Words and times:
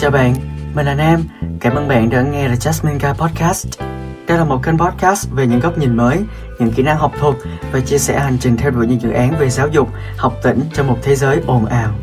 Chào 0.00 0.10
bạn, 0.10 0.34
mình 0.74 0.86
là 0.86 0.94
Nam. 0.94 1.24
Cảm 1.60 1.74
ơn 1.74 1.88
bạn 1.88 2.10
đã 2.10 2.22
nghe 2.22 2.48
The 2.48 2.54
Jasmine 2.54 2.98
Guy 2.98 3.18
Podcast. 3.18 3.80
Đây 4.26 4.38
là 4.38 4.44
một 4.44 4.60
kênh 4.62 4.78
podcast 4.78 5.28
về 5.30 5.46
những 5.46 5.60
góc 5.60 5.78
nhìn 5.78 5.96
mới, 5.96 6.18
những 6.58 6.70
kỹ 6.70 6.82
năng 6.82 6.96
học 6.96 7.12
thuật 7.18 7.34
và 7.72 7.80
chia 7.80 7.98
sẻ 7.98 8.18
hành 8.18 8.36
trình 8.40 8.56
theo 8.56 8.70
đuổi 8.70 8.86
những 8.86 9.00
dự 9.00 9.10
án 9.10 9.34
về 9.38 9.50
giáo 9.50 9.68
dục, 9.68 9.88
học 10.16 10.34
tỉnh 10.42 10.60
trong 10.74 10.86
một 10.86 10.98
thế 11.02 11.14
giới 11.14 11.40
ồn 11.46 11.66
ào. 11.66 11.94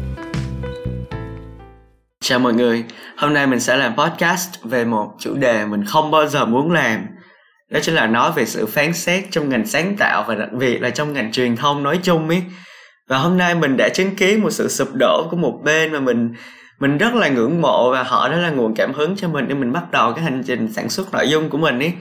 Chào 2.23 2.39
mọi 2.39 2.53
người, 2.53 2.83
hôm 3.17 3.33
nay 3.33 3.47
mình 3.47 3.60
sẽ 3.60 3.78
làm 3.78 3.96
podcast 3.97 4.49
về 4.63 4.85
một 4.85 5.12
chủ 5.19 5.35
đề 5.35 5.65
mình 5.65 5.85
không 5.85 6.12
bao 6.12 6.27
giờ 6.27 6.46
muốn 6.46 6.71
làm. 6.71 7.05
Đó 7.71 7.79
chính 7.83 7.96
là 7.96 8.07
nói 8.07 8.31
về 8.35 8.46
sự 8.46 8.65
phán 8.65 8.93
xét 8.93 9.23
trong 9.31 9.49
ngành 9.49 9.65
sáng 9.65 9.96
tạo 9.97 10.25
và 10.27 10.35
đặc 10.35 10.51
biệt 10.51 10.79
là 10.79 10.89
trong 10.89 11.13
ngành 11.13 11.31
truyền 11.31 11.55
thông 11.55 11.83
nói 11.83 11.99
chung 12.03 12.29
ấy. 12.29 12.43
Và 13.10 13.17
hôm 13.17 13.37
nay 13.37 13.56
mình 13.56 13.78
đã 13.78 13.90
chứng 13.90 14.15
kiến 14.15 14.42
một 14.42 14.49
sự 14.49 14.67
sụp 14.67 14.90
đổ 14.94 15.28
của 15.31 15.37
một 15.37 15.60
bên 15.63 15.92
mà 15.92 15.99
mình 15.99 16.34
mình 16.80 16.98
rất 16.98 17.13
là 17.13 17.27
ngưỡng 17.27 17.62
mộ 17.62 17.91
và 17.91 18.04
họ 18.04 18.30
đó 18.30 18.38
là 18.38 18.50
nguồn 18.50 18.76
cảm 18.76 18.94
hứng 18.94 19.16
cho 19.16 19.28
mình 19.28 19.48
để 19.48 19.55
mình 19.55 19.73
bắt 19.73 19.91
đầu 19.91 20.14
cái 20.14 20.23
hành 20.23 20.44
trình 20.48 20.73
sản 20.73 20.90
xuất 20.90 21.14
nội 21.14 21.30
dung 21.30 21.50
của 21.50 21.58
mình 21.58 21.80
ấy. 21.80 21.94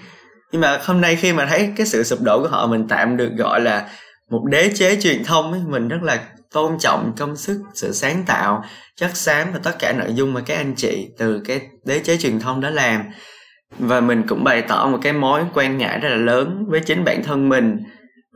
Nhưng 0.52 0.60
mà 0.60 0.78
hôm 0.84 1.00
nay 1.00 1.16
khi 1.16 1.32
mà 1.32 1.46
thấy 1.46 1.72
cái 1.77 1.86
sự 1.86 2.02
sụp 2.02 2.18
đổ 2.22 2.42
của 2.42 2.48
họ, 2.48 2.66
mình 2.66 2.88
tạm 2.88 3.16
được 3.16 3.30
gọi 3.36 3.60
là 3.60 3.88
một 4.30 4.44
đế 4.50 4.70
chế 4.74 5.00
truyền 5.00 5.24
thông 5.24 5.52
ấy. 5.52 5.60
Mình 5.68 5.88
rất 5.88 6.02
là 6.02 6.20
tôn 6.52 6.78
trọng 6.78 7.12
công 7.16 7.36
sức, 7.36 7.62
sự 7.74 7.92
sáng 7.92 8.22
tạo, 8.27 8.64
chất 8.96 9.16
xám 9.16 9.48
và 9.52 9.58
tất 9.62 9.78
cả 9.78 9.92
nội 9.92 10.14
dung 10.14 10.32
mà 10.32 10.41
các 10.41 10.56
anh 10.56 10.74
chị 10.77 11.08
từ 11.18 11.41
cái 11.44 11.60
đế 11.84 11.98
chế 11.98 12.16
truyền 12.16 12.41
thông 12.41 12.60
đó 12.60 12.70
làm. 12.70 13.02
Và 13.78 14.00
mình 14.00 14.22
cũng 14.28 14.44
bày 14.44 14.62
tỏ 14.62 14.86
một 14.86 14.98
cái 15.02 15.12
mối 15.12 15.42
quan 15.55 15.78
ngại 15.78 15.98
rất 15.98 16.08
là 16.08 16.16
lớn 16.16 16.64
với 16.68 16.80
chính 16.80 17.05
bản 17.05 17.22
thân 17.22 17.48
mình. 17.48 17.78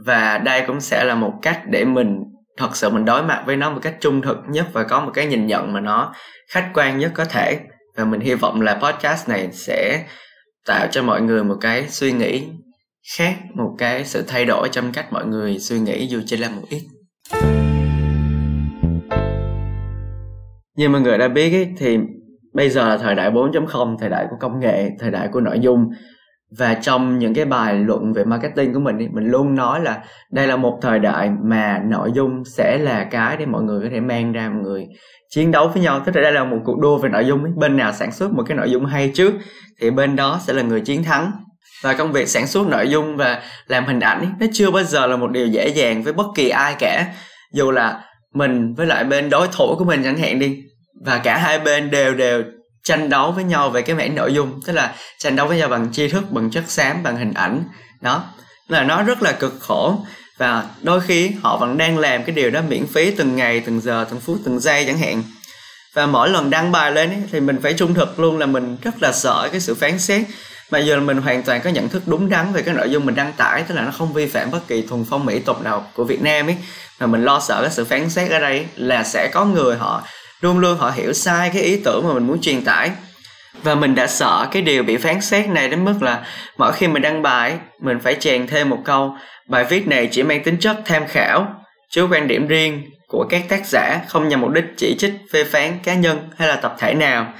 Và 0.04 0.38
đây 0.38 0.62
cũng 0.66 0.80
sẽ 0.80 1.04
là 1.04 1.14
một 1.14 1.32
cách 1.42 1.60
để 1.70 1.84
mình 1.84 2.16
thật 2.58 2.76
sự 2.76 2.90
mình 2.90 3.04
đối 3.04 3.22
mặt 3.22 3.42
với 3.46 3.56
nó 3.56 3.70
một 3.70 3.78
cách 3.82 3.94
trung 4.00 4.22
thực 4.22 4.38
nhất 4.48 4.66
và 4.72 4.84
có 4.84 5.00
một 5.00 5.10
cái 5.14 5.26
nhìn 5.26 5.46
nhận 5.46 5.72
mà 5.72 5.80
nó 5.80 6.14
khách 6.50 6.70
quan 6.74 6.98
nhất 6.98 7.12
có 7.14 7.24
thể. 7.24 7.58
Và 7.96 8.04
mình 8.04 8.20
hy 8.20 8.34
vọng 8.34 8.60
là 8.60 8.74
podcast 8.74 9.28
này 9.28 9.48
sẽ 9.52 10.04
tạo 10.66 10.86
cho 10.90 11.02
mọi 11.02 11.20
người 11.20 11.44
một 11.44 11.56
cái 11.60 11.88
suy 11.88 12.12
nghĩ 12.12 12.48
khác 13.16 13.34
một 13.54 13.74
cái 13.78 14.04
sự 14.04 14.24
thay 14.28 14.44
đổi 14.44 14.68
trong 14.72 14.92
cách 14.92 15.12
mọi 15.12 15.26
người 15.26 15.58
suy 15.58 15.78
nghĩ 15.78 16.06
dù 16.06 16.20
chỉ 16.26 16.36
là 16.36 16.48
một 16.50 16.62
ít. 16.68 16.82
Như 20.76 20.88
mọi 20.88 21.00
người 21.00 21.18
đã 21.18 21.28
biết 21.28 21.52
ấy, 21.52 21.68
thì 21.78 21.98
bây 22.54 22.70
giờ 22.70 22.88
là 22.88 22.96
thời 22.96 23.14
đại 23.14 23.30
4.0 23.30 23.98
thời 23.98 24.08
đại 24.08 24.26
của 24.30 24.36
công 24.40 24.60
nghệ 24.60 24.90
thời 24.98 25.10
đại 25.10 25.28
của 25.32 25.40
nội 25.40 25.58
dung 25.60 25.90
và 26.50 26.74
trong 26.74 27.18
những 27.18 27.34
cái 27.34 27.44
bài 27.44 27.74
luận 27.74 28.12
về 28.12 28.24
marketing 28.24 28.74
của 28.74 28.80
mình 28.80 28.96
thì 28.98 29.08
mình 29.08 29.24
luôn 29.24 29.54
nói 29.54 29.80
là 29.80 29.98
đây 30.32 30.46
là 30.46 30.56
một 30.56 30.78
thời 30.82 30.98
đại 30.98 31.30
mà 31.42 31.82
nội 31.84 32.10
dung 32.14 32.44
sẽ 32.44 32.78
là 32.78 33.04
cái 33.04 33.36
để 33.36 33.46
mọi 33.46 33.62
người 33.62 33.82
có 33.82 33.88
thể 33.92 34.00
mang 34.00 34.32
ra 34.32 34.48
mọi 34.48 34.62
người 34.62 34.86
chiến 35.30 35.50
đấu 35.50 35.68
với 35.68 35.82
nhau. 35.82 36.00
Tức 36.04 36.16
là 36.16 36.22
đây 36.22 36.32
là 36.32 36.44
một 36.44 36.58
cuộc 36.64 36.78
đua 36.78 36.98
về 36.98 37.08
nội 37.08 37.24
dung 37.24 37.42
ấy. 37.42 37.52
bên 37.56 37.76
nào 37.76 37.92
sản 37.92 38.12
xuất 38.12 38.32
một 38.32 38.42
cái 38.46 38.56
nội 38.56 38.70
dung 38.70 38.86
hay 38.86 39.12
trước 39.14 39.34
thì 39.80 39.90
bên 39.90 40.16
đó 40.16 40.40
sẽ 40.46 40.52
là 40.52 40.62
người 40.62 40.80
chiến 40.80 41.04
thắng. 41.04 41.32
Và 41.82 41.94
công 41.94 42.12
việc 42.12 42.28
sản 42.28 42.46
xuất 42.46 42.68
nội 42.68 42.88
dung 42.88 43.16
và 43.16 43.42
làm 43.66 43.86
hình 43.86 44.00
ảnh 44.00 44.18
ấy, 44.18 44.28
nó 44.40 44.46
chưa 44.52 44.70
bao 44.70 44.82
giờ 44.82 45.06
là 45.06 45.16
một 45.16 45.30
điều 45.30 45.46
dễ 45.46 45.68
dàng 45.68 46.02
với 46.02 46.12
bất 46.12 46.26
kỳ 46.34 46.48
ai 46.48 46.74
cả. 46.78 47.06
Dù 47.52 47.70
là 47.70 48.00
mình 48.34 48.74
với 48.74 48.86
lại 48.86 49.04
bên 49.04 49.30
đối 49.30 49.48
thủ 49.52 49.74
của 49.78 49.84
mình 49.84 50.02
chẳng 50.04 50.18
hạn 50.18 50.38
đi 50.38 50.62
và 51.04 51.20
cả 51.24 51.38
hai 51.38 51.58
bên 51.58 51.90
đều 51.90 52.14
đều 52.14 52.42
tranh 52.84 53.08
đấu 53.08 53.32
với 53.32 53.44
nhau 53.44 53.70
về 53.70 53.82
cái 53.82 53.96
mảng 53.96 54.14
nội 54.14 54.34
dung. 54.34 54.60
Tức 54.66 54.72
là 54.72 54.94
tranh 55.18 55.36
đấu 55.36 55.46
với 55.48 55.58
nhau 55.58 55.68
bằng 55.68 55.92
tri 55.92 56.08
thức 56.08 56.30
bằng 56.30 56.50
chất 56.50 56.64
xám 56.68 57.02
bằng 57.02 57.16
hình 57.16 57.34
ảnh. 57.34 57.62
Đó. 58.00 58.24
Là 58.68 58.82
nó 58.82 59.02
rất 59.02 59.22
là 59.22 59.32
cực 59.32 59.54
khổ. 59.60 60.04
Và 60.38 60.64
đôi 60.82 61.00
khi 61.00 61.30
họ 61.42 61.56
vẫn 61.56 61.78
đang 61.78 61.98
làm 61.98 62.24
cái 62.24 62.34
điều 62.34 62.50
đó 62.50 62.60
miễn 62.68 62.86
phí 62.86 63.10
từng 63.10 63.36
ngày 63.36 63.60
từng 63.60 63.80
giờ 63.80 64.06
từng 64.10 64.20
phút 64.20 64.38
từng 64.44 64.60
giây 64.60 64.84
chẳng 64.84 64.98
hạn. 64.98 65.22
Và 65.94 66.06
mỗi 66.06 66.28
lần 66.28 66.50
đăng 66.50 66.72
bài 66.72 66.92
lên 66.92 67.10
ấy, 67.10 67.22
thì 67.32 67.40
mình 67.40 67.58
phải 67.62 67.74
trung 67.74 67.94
thực 67.94 68.18
luôn 68.18 68.38
là 68.38 68.46
mình 68.46 68.76
rất 68.82 69.02
là 69.02 69.12
sợ 69.12 69.48
cái 69.52 69.60
sự 69.60 69.74
phán 69.74 69.98
xét. 69.98 70.22
Mà 70.70 70.78
giờ 70.78 71.00
mình 71.00 71.16
hoàn 71.16 71.42
toàn 71.42 71.60
có 71.60 71.70
nhận 71.70 71.88
thức 71.88 72.02
đúng 72.06 72.28
đắn 72.28 72.52
về 72.52 72.62
cái 72.62 72.74
nội 72.74 72.90
dung 72.90 73.06
mình 73.06 73.14
đăng 73.14 73.32
tải 73.32 73.62
tức 73.62 73.74
là 73.74 73.82
nó 73.82 73.90
không 73.90 74.12
vi 74.12 74.26
phạm 74.26 74.50
bất 74.50 74.68
kỳ 74.68 74.82
thuần 74.82 75.04
phong 75.10 75.26
mỹ 75.26 75.38
tục 75.38 75.62
nào 75.62 75.86
của 75.94 76.04
Việt 76.04 76.22
Nam 76.22 76.46
ấy. 76.46 76.56
Mà 77.00 77.06
mình 77.06 77.24
lo 77.24 77.40
sợ 77.40 77.62
cái 77.62 77.70
sự 77.70 77.84
phán 77.84 78.10
xét 78.10 78.30
ở 78.30 78.40
đây 78.40 78.66
là 78.76 79.04
sẽ 79.04 79.28
có 79.32 79.44
người 79.44 79.76
họ 79.76 80.02
luôn 80.40 80.58
luôn 80.58 80.78
họ 80.78 80.90
hiểu 80.90 81.12
sai 81.12 81.50
cái 81.54 81.62
ý 81.62 81.80
tưởng 81.84 82.08
mà 82.08 82.14
mình 82.14 82.26
muốn 82.26 82.40
truyền 82.40 82.64
tải. 82.64 82.90
Và 83.62 83.74
mình 83.74 83.94
đã 83.94 84.06
sợ 84.06 84.48
cái 84.50 84.62
điều 84.62 84.82
bị 84.82 84.96
phán 84.96 85.20
xét 85.20 85.48
này 85.48 85.68
đến 85.68 85.84
mức 85.84 86.02
là 86.02 86.24
mỗi 86.58 86.72
khi 86.72 86.88
mình 86.88 87.02
đăng 87.02 87.22
bài, 87.22 87.54
mình 87.80 87.98
phải 88.00 88.14
chèn 88.14 88.46
thêm 88.46 88.68
một 88.68 88.78
câu, 88.84 89.16
bài 89.48 89.64
viết 89.64 89.88
này 89.88 90.08
chỉ 90.12 90.22
mang 90.22 90.42
tính 90.42 90.56
chất 90.60 90.76
tham 90.84 91.06
khảo 91.06 91.46
chứ 91.90 92.08
quan 92.10 92.28
điểm 92.28 92.46
riêng 92.46 92.82
của 93.08 93.26
các 93.30 93.42
tác 93.48 93.66
giả, 93.66 94.00
không 94.08 94.28
nhằm 94.28 94.40
mục 94.40 94.50
đích 94.50 94.64
chỉ 94.76 94.96
trích, 94.98 95.12
phê 95.32 95.44
phán 95.44 95.78
cá 95.84 95.94
nhân 95.94 96.30
hay 96.38 96.48
là 96.48 96.56
tập 96.56 96.76
thể 96.78 96.94
nào. 96.94 97.32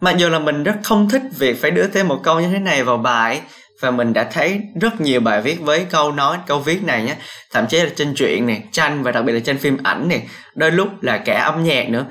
Mặc 0.00 0.16
dù 0.16 0.28
là 0.28 0.38
mình 0.38 0.62
rất 0.62 0.74
không 0.82 1.08
thích 1.08 1.22
việc 1.38 1.62
phải 1.62 1.70
đưa 1.70 1.86
thêm 1.86 2.08
một 2.08 2.20
câu 2.22 2.40
như 2.40 2.48
thế 2.52 2.58
này 2.58 2.82
vào 2.82 2.96
bài, 2.96 3.40
và 3.80 3.90
mình 3.90 4.12
đã 4.12 4.24
thấy 4.24 4.60
rất 4.80 5.00
nhiều 5.00 5.20
bài 5.20 5.42
viết 5.42 5.60
với 5.60 5.86
câu 5.90 6.12
nói, 6.12 6.38
câu 6.46 6.58
viết 6.58 6.82
này 6.84 7.02
nhé, 7.02 7.14
thậm 7.52 7.66
chí 7.66 7.78
là 7.78 7.88
trên 7.96 8.14
truyện 8.14 8.46
này 8.46 8.62
tranh 8.72 9.02
và 9.02 9.12
đặc 9.12 9.24
biệt 9.24 9.32
là 9.32 9.40
trên 9.44 9.58
phim 9.58 9.78
ảnh 9.82 10.08
này 10.08 10.22
đôi 10.54 10.70
lúc 10.70 11.02
là 11.02 11.18
cả 11.18 11.42
âm 11.42 11.64
nhạc 11.64 11.88
nữa 11.88 12.06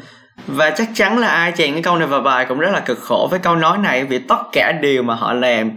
và 0.47 0.69
chắc 0.69 0.89
chắn 0.95 1.17
là 1.17 1.27
ai 1.27 1.53
chèn 1.57 1.73
cái 1.73 1.83
câu 1.83 1.97
này 1.97 2.07
vào 2.07 2.21
bài 2.21 2.45
cũng 2.49 2.59
rất 2.59 2.71
là 2.71 2.79
cực 2.79 2.99
khổ 2.99 3.27
với 3.31 3.39
câu 3.39 3.55
nói 3.55 3.77
này, 3.77 4.05
vì 4.05 4.19
tất 4.19 4.39
cả 4.51 4.71
điều 4.81 5.03
mà 5.03 5.15
họ 5.15 5.33
làm 5.33 5.71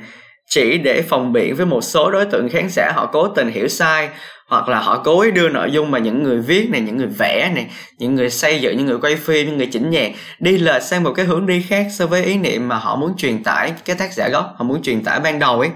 chỉ 0.48 0.78
để 0.78 1.02
phòng 1.02 1.32
biện 1.32 1.56
với 1.56 1.66
một 1.66 1.80
số 1.80 2.10
đối 2.10 2.24
tượng 2.24 2.48
khán 2.48 2.68
giả 2.68 2.92
họ 2.94 3.06
cố 3.06 3.28
tình 3.28 3.50
hiểu 3.50 3.68
sai, 3.68 4.08
hoặc 4.48 4.68
là 4.68 4.80
họ 4.80 5.02
cố 5.04 5.20
ý 5.20 5.30
đưa 5.30 5.48
nội 5.48 5.70
dung 5.70 5.90
mà 5.90 5.98
những 5.98 6.22
người 6.22 6.38
viết 6.38 6.68
này, 6.70 6.80
những 6.80 6.96
người 6.96 7.06
vẽ 7.06 7.50
này, 7.54 7.66
những 7.98 8.14
người 8.14 8.30
xây 8.30 8.60
dựng, 8.60 8.76
những 8.76 8.86
người 8.86 8.98
quay 8.98 9.16
phim, 9.16 9.46
những 9.46 9.56
người 9.58 9.68
chỉnh 9.72 9.90
nhạc 9.90 10.12
đi 10.38 10.58
lệch 10.58 10.82
sang 10.82 11.02
một 11.02 11.12
cái 11.16 11.26
hướng 11.26 11.46
đi 11.46 11.62
khác 11.68 11.86
so 11.98 12.06
với 12.06 12.24
ý 12.24 12.36
niệm 12.36 12.68
mà 12.68 12.76
họ 12.76 12.96
muốn 12.96 13.16
truyền 13.16 13.42
tải, 13.42 13.72
cái 13.84 13.96
tác 13.96 14.12
giả 14.12 14.28
gốc 14.28 14.54
họ 14.56 14.64
muốn 14.64 14.82
truyền 14.82 15.04
tải 15.04 15.20
ban 15.20 15.38
đầu 15.38 15.60
ấy. 15.60 15.70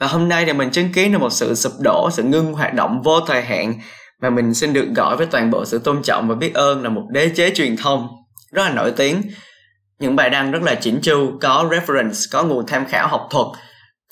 Và 0.00 0.06
hôm 0.06 0.28
nay 0.28 0.44
thì 0.44 0.52
mình 0.52 0.70
chứng 0.70 0.92
kiến 0.92 1.12
được 1.12 1.18
một 1.18 1.32
sự 1.32 1.54
sụp 1.54 1.72
đổ, 1.80 2.10
sự 2.12 2.22
ngưng 2.22 2.52
hoạt 2.52 2.74
động 2.74 3.02
vô 3.02 3.20
thời 3.20 3.42
hạn 3.42 3.74
và 4.22 4.30
mình 4.30 4.54
xin 4.54 4.72
được 4.72 4.86
gọi 4.94 5.16
với 5.16 5.26
toàn 5.26 5.50
bộ 5.50 5.64
sự 5.64 5.78
tôn 5.78 6.02
trọng 6.02 6.28
và 6.28 6.34
biết 6.34 6.54
ơn 6.54 6.82
là 6.82 6.88
một 6.88 7.04
đế 7.10 7.28
chế 7.28 7.50
truyền 7.54 7.76
thông, 7.76 8.08
rất 8.52 8.62
là 8.62 8.70
nổi 8.70 8.92
tiếng. 8.96 9.22
Những 9.98 10.16
bài 10.16 10.30
đăng 10.30 10.50
rất 10.50 10.62
là 10.62 10.74
chỉnh 10.74 10.98
chu, 11.02 11.38
có 11.40 11.68
reference, 11.70 12.28
có 12.32 12.42
nguồn 12.42 12.66
tham 12.66 12.86
khảo 12.86 13.08
học 13.08 13.28
thuật, 13.30 13.46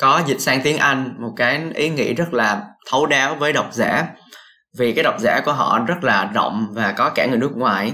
có 0.00 0.22
dịch 0.26 0.40
sang 0.40 0.60
tiếng 0.62 0.78
anh, 0.78 1.14
một 1.18 1.32
cái 1.36 1.62
ý 1.74 1.88
nghĩ 1.88 2.14
rất 2.14 2.34
là 2.34 2.62
thấu 2.90 3.06
đáo 3.06 3.34
với 3.34 3.52
độc 3.52 3.68
giả. 3.72 4.06
Vì 4.78 4.92
cái 4.92 5.04
độc 5.04 5.20
giả 5.20 5.40
của 5.44 5.52
họ 5.52 5.78
rất 5.86 6.04
là 6.04 6.30
rộng 6.34 6.66
và 6.72 6.92
có 6.92 7.10
cả 7.10 7.26
người 7.26 7.38
nước 7.38 7.56
ngoài. 7.56 7.92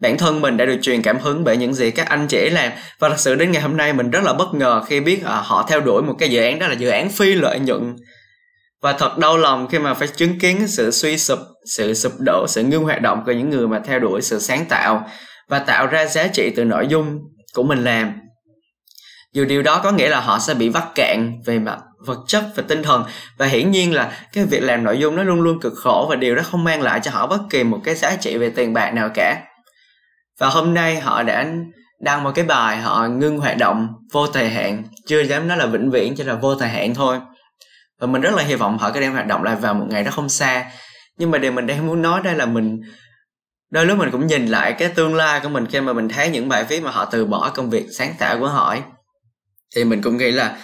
Bản 0.00 0.18
thân 0.18 0.40
mình 0.40 0.56
đã 0.56 0.64
được 0.64 0.78
truyền 0.82 1.02
cảm 1.02 1.18
hứng 1.18 1.44
bởi 1.44 1.56
những 1.56 1.74
gì 1.74 1.90
các 1.90 2.08
anh 2.08 2.26
trẻ 2.28 2.50
làm. 2.52 2.72
Và 2.98 3.08
thật 3.08 3.18
sự 3.18 3.34
đến 3.34 3.52
ngày 3.52 3.62
hôm 3.62 3.76
nay 3.76 3.92
mình 3.92 4.10
rất 4.10 4.22
là 4.22 4.32
bất 4.32 4.54
ngờ 4.54 4.82
khi 4.86 5.00
biết 5.00 5.24
à, 5.24 5.34
họ 5.34 5.66
theo 5.68 5.80
đuổi 5.80 6.02
một 6.02 6.14
cái 6.18 6.30
dự 6.30 6.42
án 6.42 6.58
đó 6.58 6.68
là 6.68 6.74
dự 6.74 6.88
án 6.88 7.10
phi 7.10 7.34
lợi 7.34 7.58
nhuận 7.58 7.96
và 8.82 8.92
thật 8.92 9.18
đau 9.18 9.38
lòng 9.38 9.68
khi 9.68 9.78
mà 9.78 9.94
phải 9.94 10.08
chứng 10.08 10.38
kiến 10.38 10.68
sự 10.68 10.90
suy 10.90 11.18
sụp, 11.18 11.38
sự 11.66 11.94
sụp 11.94 12.12
đổ, 12.18 12.46
sự 12.48 12.62
ngưng 12.62 12.84
hoạt 12.84 13.02
động 13.02 13.22
của 13.26 13.32
những 13.32 13.50
người 13.50 13.68
mà 13.68 13.80
theo 13.84 13.98
đuổi 13.98 14.22
sự 14.22 14.38
sáng 14.38 14.64
tạo 14.68 15.06
và 15.48 15.58
tạo 15.58 15.86
ra 15.86 16.06
giá 16.06 16.26
trị 16.26 16.52
từ 16.56 16.64
nội 16.64 16.86
dung 16.86 17.18
của 17.54 17.62
mình 17.62 17.84
làm. 17.84 18.12
Dù 19.32 19.44
điều 19.44 19.62
đó 19.62 19.80
có 19.84 19.92
nghĩa 19.92 20.08
là 20.08 20.20
họ 20.20 20.38
sẽ 20.38 20.54
bị 20.54 20.68
vắt 20.68 20.84
cạn 20.94 21.32
về 21.46 21.58
mặt 21.58 21.78
vật 22.06 22.18
chất 22.26 22.44
và 22.56 22.62
tinh 22.68 22.82
thần. 22.82 23.04
Và 23.38 23.46
hiển 23.46 23.70
nhiên 23.70 23.94
là 23.94 24.12
cái 24.32 24.44
việc 24.44 24.62
làm 24.62 24.84
nội 24.84 24.98
dung 24.98 25.16
nó 25.16 25.22
luôn 25.22 25.40
luôn 25.40 25.60
cực 25.60 25.72
khổ 25.76 26.06
và 26.10 26.16
điều 26.16 26.34
đó 26.34 26.42
không 26.42 26.64
mang 26.64 26.82
lại 26.82 27.00
cho 27.02 27.10
họ 27.10 27.26
bất 27.26 27.40
kỳ 27.50 27.64
một 27.64 27.78
cái 27.84 27.94
giá 27.94 28.16
trị 28.16 28.36
về 28.36 28.50
tiền 28.50 28.72
bạc 28.72 28.90
nào 28.90 29.08
cả. 29.14 29.42
Và 30.38 30.48
hôm 30.48 30.74
nay 30.74 31.00
họ 31.00 31.22
đã 31.22 31.46
đăng 32.00 32.22
một 32.22 32.32
cái 32.34 32.44
bài 32.44 32.76
họ 32.76 33.08
ngưng 33.08 33.38
hoạt 33.38 33.58
động 33.58 33.88
vô 34.12 34.26
thời 34.26 34.48
hạn, 34.48 34.82
chưa 35.06 35.20
dám 35.20 35.48
nói 35.48 35.56
là 35.56 35.66
vĩnh 35.66 35.90
viễn, 35.90 36.14
chỉ 36.14 36.24
là 36.24 36.34
vô 36.34 36.54
thời 36.54 36.68
hạn 36.68 36.94
thôi 36.94 37.18
và 38.02 38.08
mình 38.08 38.22
rất 38.22 38.34
là 38.34 38.42
hy 38.42 38.54
vọng 38.54 38.78
họ 38.78 38.90
có 38.90 39.00
đem 39.00 39.12
hoạt 39.12 39.26
động 39.26 39.42
lại 39.42 39.56
vào 39.56 39.74
một 39.74 39.86
ngày 39.90 40.04
đó 40.04 40.10
không 40.10 40.28
xa. 40.28 40.70
Nhưng 41.18 41.30
mà 41.30 41.38
điều 41.38 41.52
mình 41.52 41.66
đang 41.66 41.86
muốn 41.86 42.02
nói 42.02 42.20
đây 42.24 42.34
là 42.34 42.46
mình, 42.46 42.80
đôi 43.70 43.86
lúc 43.86 43.98
mình 43.98 44.10
cũng 44.10 44.26
nhìn 44.26 44.46
lại 44.46 44.72
cái 44.72 44.88
tương 44.88 45.14
lai 45.14 45.40
của 45.42 45.48
mình 45.48 45.66
khi 45.66 45.80
mà 45.80 45.92
mình 45.92 46.08
thấy 46.08 46.28
những 46.28 46.48
bài 46.48 46.64
viết 46.64 46.82
mà 46.82 46.90
họ 46.90 47.04
từ 47.04 47.24
bỏ 47.24 47.50
công 47.54 47.70
việc 47.70 47.86
sáng 47.98 48.14
tạo 48.18 48.38
của 48.38 48.48
họ 48.48 48.68
ấy. 48.68 48.80
thì 49.76 49.84
mình 49.84 50.02
cũng 50.02 50.16
nghĩ 50.16 50.30
là 50.30 50.58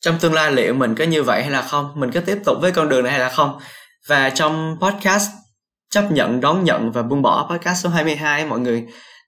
trong 0.00 0.18
tương 0.18 0.34
lai 0.34 0.52
liệu 0.52 0.74
mình 0.74 0.94
có 0.94 1.04
như 1.04 1.22
vậy 1.22 1.42
hay 1.42 1.50
là 1.50 1.62
không? 1.62 1.92
Mình 1.94 2.10
có 2.10 2.20
tiếp 2.20 2.38
tục 2.44 2.56
với 2.60 2.72
con 2.72 2.88
đường 2.88 3.04
này 3.04 3.12
hay 3.12 3.20
là 3.20 3.28
không? 3.28 3.58
Và 4.08 4.30
trong 4.30 4.76
podcast 4.80 5.30
chấp 5.90 6.12
nhận, 6.12 6.40
đón 6.40 6.64
nhận 6.64 6.92
và 6.92 7.02
buông 7.02 7.22
bỏ 7.22 7.48
podcast 7.50 7.84
số 7.84 7.90
22 7.90 8.46
mọi 8.46 8.60
người, 8.60 8.86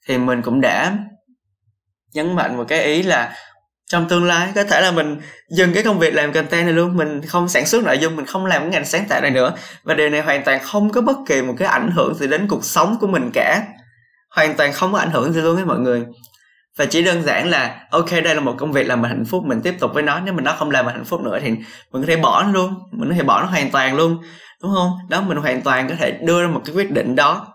thì 0.09 0.19
mình 0.19 0.43
cũng 0.43 0.61
đã 0.61 0.99
nhấn 2.13 2.37
mạnh 2.37 2.57
một 2.57 2.65
cái 2.69 2.85
ý 2.85 3.03
là 3.03 3.35
trong 3.91 4.09
tương 4.09 4.25
lai, 4.25 4.53
có 4.55 4.65
thể 4.65 4.81
là 4.81 4.91
mình 4.91 5.21
dừng 5.51 5.75
cái 5.75 5.83
công 5.83 5.99
việc 5.99 6.15
làm 6.15 6.33
content 6.33 6.65
này 6.65 6.75
luôn, 6.75 6.97
mình 6.97 7.23
không 7.23 7.49
sản 7.49 7.67
xuất 7.67 7.85
nội 7.85 7.99
dung, 7.99 8.17
mình 8.17 8.27
không 8.27 8.47
làm 8.47 8.63
cái 8.63 8.71
ngành 8.71 8.85
sáng 8.85 9.05
tạo 9.09 9.21
này 9.21 9.31
nữa. 9.31 9.53
Và 9.83 9.95
điều 9.95 10.11
này 10.11 10.21
hoàn 10.21 10.45
toàn 10.45 10.61
không 10.63 10.93
có 10.93 11.01
bất 11.01 11.17
kỳ 11.27 11.43
một 11.43 11.55
cái 11.59 11.69
ảnh 11.69 11.91
hưởng 11.91 12.15
gì 12.15 12.27
đến 12.27 12.49
cuộc 12.49 12.65
sống 12.65 12.97
của 13.01 13.07
mình 13.07 13.31
cả. 13.35 13.63
Hoàn 14.31 14.55
toàn 14.55 14.73
không 14.73 14.93
có 14.93 14.99
ảnh 14.99 15.11
hưởng 15.11 15.33
gì 15.33 15.41
luôn 15.41 15.57
với 15.57 15.65
mọi 15.65 15.79
người. 15.79 16.05
Và 16.77 16.87
chỉ 16.87 17.03
đơn 17.03 17.23
giản 17.23 17.51
là, 17.51 17.81
ok, 17.91 18.11
đây 18.11 18.35
là 18.35 18.41
một 18.41 18.55
công 18.59 18.73
việc 18.73 18.87
làm 18.87 19.03
mình 19.03 19.11
hạnh 19.11 19.25
phúc, 19.25 19.43
mình 19.47 19.61
tiếp 19.63 19.75
tục 19.81 19.91
với 19.95 20.03
nó. 20.03 20.21
Nếu 20.21 20.35
mình 20.35 20.45
nó 20.45 20.53
không 20.59 20.71
làm 20.71 20.87
mình 20.87 20.95
hạnh 20.95 21.05
phúc 21.05 21.21
nữa 21.21 21.39
thì 21.43 21.51
mình 21.93 22.03
có 22.03 22.05
thể 22.07 22.17
bỏ 22.17 22.43
nó 22.43 22.51
luôn. 22.51 22.75
Mình 22.93 23.09
có 23.09 23.15
thể 23.15 23.23
bỏ 23.23 23.41
nó 23.41 23.47
hoàn 23.47 23.71
toàn 23.71 23.97
luôn, 23.97 24.23
đúng 24.63 24.73
không? 24.75 24.91
Đó, 25.09 25.21
mình 25.21 25.39
hoàn 25.39 25.63
toàn 25.63 25.89
có 25.89 25.95
thể 25.99 26.11
đưa 26.11 26.43
ra 26.43 26.49
một 26.49 26.63
cái 26.65 26.75
quyết 26.75 26.91
định 26.91 27.17
đó. 27.17 27.47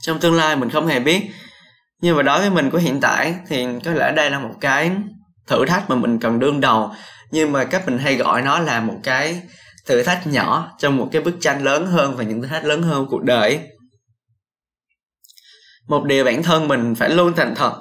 Trong 0.00 0.18
tương 0.18 0.34
lai 0.34 0.56
mình 0.56 0.70
không 0.70 0.86
hề 0.86 1.00
biết. 1.00 1.22
Nhưng 2.00 2.16
mà 2.16 2.22
đối 2.22 2.38
với 2.38 2.50
mình 2.50 2.70
của 2.70 2.78
hiện 2.78 3.00
tại 3.00 3.34
thì 3.48 3.66
có 3.84 3.90
lẽ 3.90 4.12
đây 4.12 4.30
là 4.30 4.38
một 4.38 4.54
cái 4.60 4.90
thử 5.46 5.66
thách 5.66 5.90
mà 5.90 5.96
mình 5.96 6.18
cần 6.18 6.38
đương 6.38 6.60
đầu. 6.60 6.94
Nhưng 7.30 7.52
mà 7.52 7.64
các 7.64 7.86
mình 7.86 7.98
hay 7.98 8.16
gọi 8.16 8.42
nó 8.42 8.58
là 8.58 8.80
một 8.80 8.96
cái 9.02 9.42
thử 9.86 10.02
thách 10.02 10.26
nhỏ 10.26 10.72
trong 10.78 10.96
một 10.96 11.08
cái 11.12 11.22
bức 11.22 11.34
tranh 11.40 11.64
lớn 11.64 11.86
hơn 11.86 12.16
và 12.16 12.24
những 12.24 12.42
thử 12.42 12.48
thách 12.48 12.64
lớn 12.64 12.82
hơn 12.82 13.06
cuộc 13.10 13.22
đời. 13.22 13.60
Một 15.88 16.04
điều 16.04 16.24
bản 16.24 16.42
thân 16.42 16.68
mình 16.68 16.94
phải 16.94 17.10
luôn 17.10 17.32
thành 17.36 17.54
thật 17.54 17.74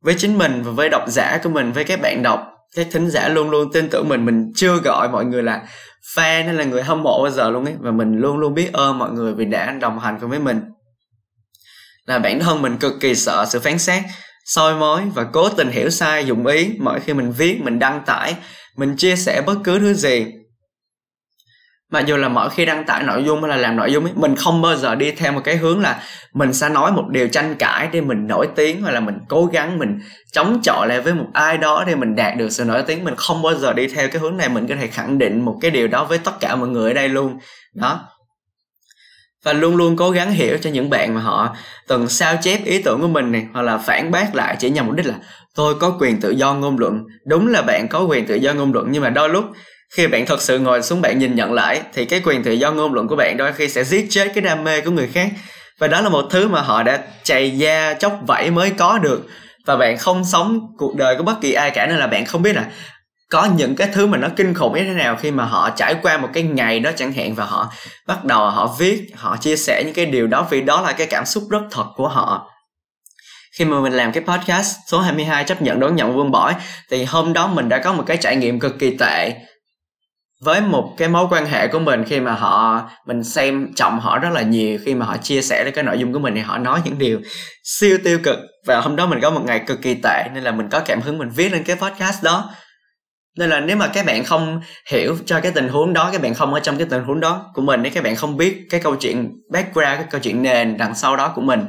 với 0.00 0.14
chính 0.18 0.38
mình 0.38 0.62
và 0.62 0.70
với 0.70 0.88
độc 0.88 1.04
giả 1.08 1.38
của 1.42 1.50
mình, 1.50 1.72
với 1.72 1.84
các 1.84 2.00
bạn 2.00 2.22
đọc, 2.22 2.48
các 2.74 2.86
thính 2.92 3.10
giả 3.10 3.28
luôn 3.28 3.50
luôn 3.50 3.72
tin 3.72 3.88
tưởng 3.90 4.08
mình. 4.08 4.24
Mình 4.24 4.52
chưa 4.56 4.76
gọi 4.76 5.08
mọi 5.08 5.24
người 5.24 5.42
là 5.42 5.62
fan 6.14 6.44
hay 6.44 6.54
là 6.54 6.64
người 6.64 6.82
hâm 6.82 7.02
mộ 7.02 7.22
bao 7.22 7.30
giờ 7.30 7.50
luôn 7.50 7.64
ấy. 7.64 7.74
Và 7.80 7.90
mình 7.90 8.16
luôn 8.16 8.38
luôn 8.38 8.54
biết 8.54 8.72
ơn 8.72 8.98
mọi 8.98 9.10
người 9.10 9.34
vì 9.34 9.44
đã 9.44 9.72
đồng 9.80 9.98
hành 9.98 10.18
cùng 10.20 10.30
với 10.30 10.38
mình. 10.38 10.60
Là 12.06 12.18
bản 12.18 12.40
thân 12.40 12.62
mình 12.62 12.76
cực 12.76 12.92
kỳ 13.00 13.14
sợ 13.14 13.44
sự 13.48 13.60
phán 13.60 13.78
xét 13.78 14.02
soi 14.44 14.74
mối 14.74 15.02
và 15.14 15.24
cố 15.24 15.48
tình 15.48 15.70
hiểu 15.70 15.90
sai 15.90 16.26
dụng 16.26 16.46
ý. 16.46 16.70
Mỗi 16.78 17.00
khi 17.00 17.14
mình 17.14 17.32
viết 17.32 17.60
mình 17.62 17.78
đăng 17.78 18.02
tải 18.06 18.34
mình 18.76 18.96
chia 18.96 19.16
sẻ 19.16 19.42
bất 19.46 19.54
cứ 19.64 19.78
thứ 19.78 19.94
gì. 19.94 20.26
Mặc 21.90 22.06
dù 22.06 22.16
là 22.16 22.28
mỗi 22.28 22.50
khi 22.50 22.64
đăng 22.64 22.84
tải 22.84 23.02
nội 23.02 23.24
dung 23.24 23.42
hay 23.42 23.48
là 23.50 23.56
làm 23.56 23.76
nội 23.76 23.92
dung 23.92 24.04
ấy, 24.04 24.12
mình 24.16 24.36
không 24.36 24.62
bao 24.62 24.76
giờ 24.76 24.94
đi 24.94 25.12
theo 25.12 25.32
một 25.32 25.40
cái 25.44 25.56
hướng 25.56 25.80
là 25.80 26.02
mình 26.34 26.52
sẽ 26.52 26.68
nói 26.68 26.92
một 26.92 27.04
điều 27.10 27.28
tranh 27.28 27.54
cãi 27.58 27.88
để 27.92 28.00
mình 28.00 28.26
nổi 28.26 28.48
tiếng 28.56 28.82
hoặc 28.82 28.90
là 28.90 29.00
mình 29.00 29.18
cố 29.28 29.46
gắng 29.46 29.78
mình 29.78 30.00
chống 30.32 30.60
chọi 30.62 30.88
lại 30.88 31.00
với 31.00 31.14
một 31.14 31.26
ai 31.32 31.58
đó 31.58 31.84
để 31.86 31.94
mình 31.94 32.16
đạt 32.16 32.36
được 32.36 32.48
sự 32.50 32.64
nổi 32.64 32.82
tiếng. 32.86 33.04
Mình 33.04 33.14
không 33.16 33.42
bao 33.42 33.54
giờ 33.54 33.72
đi 33.72 33.88
theo 33.88 34.08
cái 34.08 34.18
hướng 34.18 34.36
này. 34.36 34.48
Mình 34.48 34.66
có 34.66 34.74
thể 34.80 34.86
khẳng 34.86 35.18
định 35.18 35.40
một 35.44 35.58
cái 35.60 35.70
điều 35.70 35.88
đó 35.88 36.04
với 36.04 36.18
tất 36.18 36.40
cả 36.40 36.56
mọi 36.56 36.68
người 36.68 36.90
ở 36.90 36.94
đây 36.94 37.08
luôn. 37.08 37.38
Đó 37.74 38.00
và 39.44 39.52
luôn 39.52 39.76
luôn 39.76 39.96
cố 39.96 40.10
gắng 40.10 40.32
hiểu 40.32 40.58
cho 40.62 40.70
những 40.70 40.90
bạn 40.90 41.14
mà 41.14 41.20
họ 41.20 41.56
từng 41.88 42.08
sao 42.08 42.36
chép 42.42 42.64
ý 42.64 42.82
tưởng 42.82 43.00
của 43.00 43.08
mình 43.08 43.32
này, 43.32 43.46
hoặc 43.52 43.62
là 43.62 43.78
phản 43.78 44.10
bác 44.10 44.34
lại 44.34 44.56
chỉ 44.58 44.70
nhằm 44.70 44.86
mục 44.86 44.94
đích 44.94 45.06
là, 45.06 45.14
tôi 45.54 45.74
có 45.74 45.96
quyền 46.00 46.20
tự 46.20 46.30
do 46.30 46.54
ngôn 46.54 46.78
luận. 46.78 47.04
Đúng 47.26 47.48
là 47.48 47.62
bạn 47.62 47.88
có 47.88 48.00
quyền 48.00 48.26
tự 48.26 48.34
do 48.34 48.52
ngôn 48.52 48.72
luận, 48.72 48.86
nhưng 48.90 49.02
mà 49.02 49.10
đôi 49.10 49.28
lúc 49.28 49.44
khi 49.94 50.06
bạn 50.06 50.26
thật 50.26 50.42
sự 50.42 50.58
ngồi 50.58 50.82
xuống 50.82 51.00
bạn 51.00 51.18
nhìn 51.18 51.34
nhận 51.34 51.52
lại, 51.52 51.80
thì 51.94 52.04
cái 52.04 52.20
quyền 52.24 52.42
tự 52.42 52.52
do 52.52 52.72
ngôn 52.72 52.94
luận 52.94 53.08
của 53.08 53.16
bạn 53.16 53.36
đôi 53.36 53.52
khi 53.52 53.68
sẽ 53.68 53.84
giết 53.84 54.06
chết 54.10 54.28
cái 54.34 54.42
đam 54.42 54.64
mê 54.64 54.80
của 54.80 54.90
người 54.90 55.08
khác. 55.08 55.28
Và 55.78 55.88
đó 55.88 56.00
là 56.00 56.08
một 56.08 56.24
thứ 56.30 56.48
mà 56.48 56.60
họ 56.60 56.82
đã 56.82 57.00
chày 57.22 57.58
da 57.58 57.94
chóc 57.94 58.18
vẫy 58.26 58.50
mới 58.50 58.70
có 58.70 58.98
được. 58.98 59.26
Và 59.66 59.76
bạn 59.76 59.98
không 59.98 60.24
sống 60.24 60.60
cuộc 60.78 60.96
đời 60.96 61.16
của 61.16 61.22
bất 61.22 61.40
kỳ 61.40 61.52
ai 61.52 61.70
cả, 61.70 61.86
nên 61.86 61.98
là 61.98 62.06
bạn 62.06 62.26
không 62.26 62.42
biết 62.42 62.56
là 62.56 62.64
có 63.32 63.48
những 63.56 63.76
cái 63.76 63.88
thứ 63.92 64.06
mà 64.06 64.18
nó 64.18 64.28
kinh 64.36 64.54
khủng 64.54 64.74
như 64.74 64.84
thế 64.84 64.92
nào 64.92 65.16
khi 65.16 65.30
mà 65.30 65.44
họ 65.44 65.70
trải 65.70 65.94
qua 66.02 66.18
một 66.18 66.28
cái 66.32 66.42
ngày 66.42 66.80
đó 66.80 66.90
chẳng 66.96 67.12
hạn 67.12 67.34
và 67.34 67.44
họ 67.44 67.72
bắt 68.06 68.24
đầu 68.24 68.50
họ 68.50 68.76
viết, 68.78 69.06
họ 69.14 69.36
chia 69.36 69.56
sẻ 69.56 69.82
những 69.84 69.94
cái 69.94 70.06
điều 70.06 70.26
đó 70.26 70.46
vì 70.50 70.60
đó 70.60 70.80
là 70.80 70.92
cái 70.92 71.06
cảm 71.06 71.24
xúc 71.26 71.42
rất 71.50 71.62
thật 71.70 71.84
của 71.96 72.08
họ. 72.08 72.50
Khi 73.58 73.64
mà 73.64 73.80
mình 73.80 73.92
làm 73.92 74.12
cái 74.12 74.22
podcast 74.26 74.76
số 74.86 75.00
22 75.00 75.44
chấp 75.44 75.62
nhận, 75.62 75.80
đón 75.80 75.96
nhận 75.96 76.14
vương 76.14 76.30
bỏi 76.30 76.54
thì 76.90 77.04
hôm 77.04 77.32
đó 77.32 77.46
mình 77.46 77.68
đã 77.68 77.78
có 77.78 77.92
một 77.92 78.04
cái 78.06 78.16
trải 78.16 78.36
nghiệm 78.36 78.60
cực 78.60 78.78
kỳ 78.78 78.96
tệ 78.96 79.32
với 80.44 80.60
một 80.60 80.94
cái 80.98 81.08
mối 81.08 81.26
quan 81.30 81.46
hệ 81.46 81.68
của 81.68 81.78
mình 81.78 82.04
khi 82.04 82.20
mà 82.20 82.32
họ, 82.32 82.90
mình 83.06 83.24
xem 83.24 83.72
trọng 83.76 84.00
họ 84.00 84.18
rất 84.18 84.30
là 84.32 84.42
nhiều. 84.42 84.78
Khi 84.84 84.94
mà 84.94 85.06
họ 85.06 85.16
chia 85.16 85.42
sẻ 85.42 85.70
cái 85.74 85.84
nội 85.84 85.98
dung 85.98 86.12
của 86.12 86.18
mình 86.18 86.34
thì 86.34 86.40
họ 86.40 86.58
nói 86.58 86.80
những 86.84 86.98
điều 86.98 87.20
siêu 87.64 87.98
tiêu 88.04 88.18
cực. 88.22 88.38
Và 88.66 88.80
hôm 88.80 88.96
đó 88.96 89.06
mình 89.06 89.20
có 89.22 89.30
một 89.30 89.42
ngày 89.44 89.58
cực 89.66 89.82
kỳ 89.82 89.94
tệ 90.02 90.28
nên 90.34 90.44
là 90.44 90.52
mình 90.52 90.68
có 90.68 90.80
cảm 90.86 91.00
hứng 91.00 91.18
mình 91.18 91.28
viết 91.28 91.52
lên 91.52 91.64
cái 91.64 91.76
podcast 91.76 92.22
đó 92.22 92.50
nên 93.36 93.50
là 93.50 93.60
nếu 93.60 93.76
mà 93.76 93.86
các 93.86 94.06
bạn 94.06 94.24
không 94.24 94.60
hiểu 94.90 95.16
cho 95.26 95.40
cái 95.40 95.52
tình 95.52 95.68
huống 95.68 95.92
đó 95.92 96.10
các 96.12 96.22
bạn 96.22 96.34
không 96.34 96.54
ở 96.54 96.60
trong 96.60 96.78
cái 96.78 96.86
tình 96.90 97.04
huống 97.04 97.20
đó 97.20 97.50
của 97.54 97.62
mình 97.62 97.82
nếu 97.82 97.92
các 97.94 98.04
bạn 98.04 98.16
không 98.16 98.36
biết 98.36 98.66
cái 98.70 98.80
câu 98.80 98.96
chuyện 98.96 99.32
background 99.50 99.98
cái 99.98 100.06
câu 100.10 100.20
chuyện 100.20 100.42
nền 100.42 100.76
đằng 100.76 100.94
sau 100.94 101.16
đó 101.16 101.32
của 101.34 101.42
mình 101.42 101.60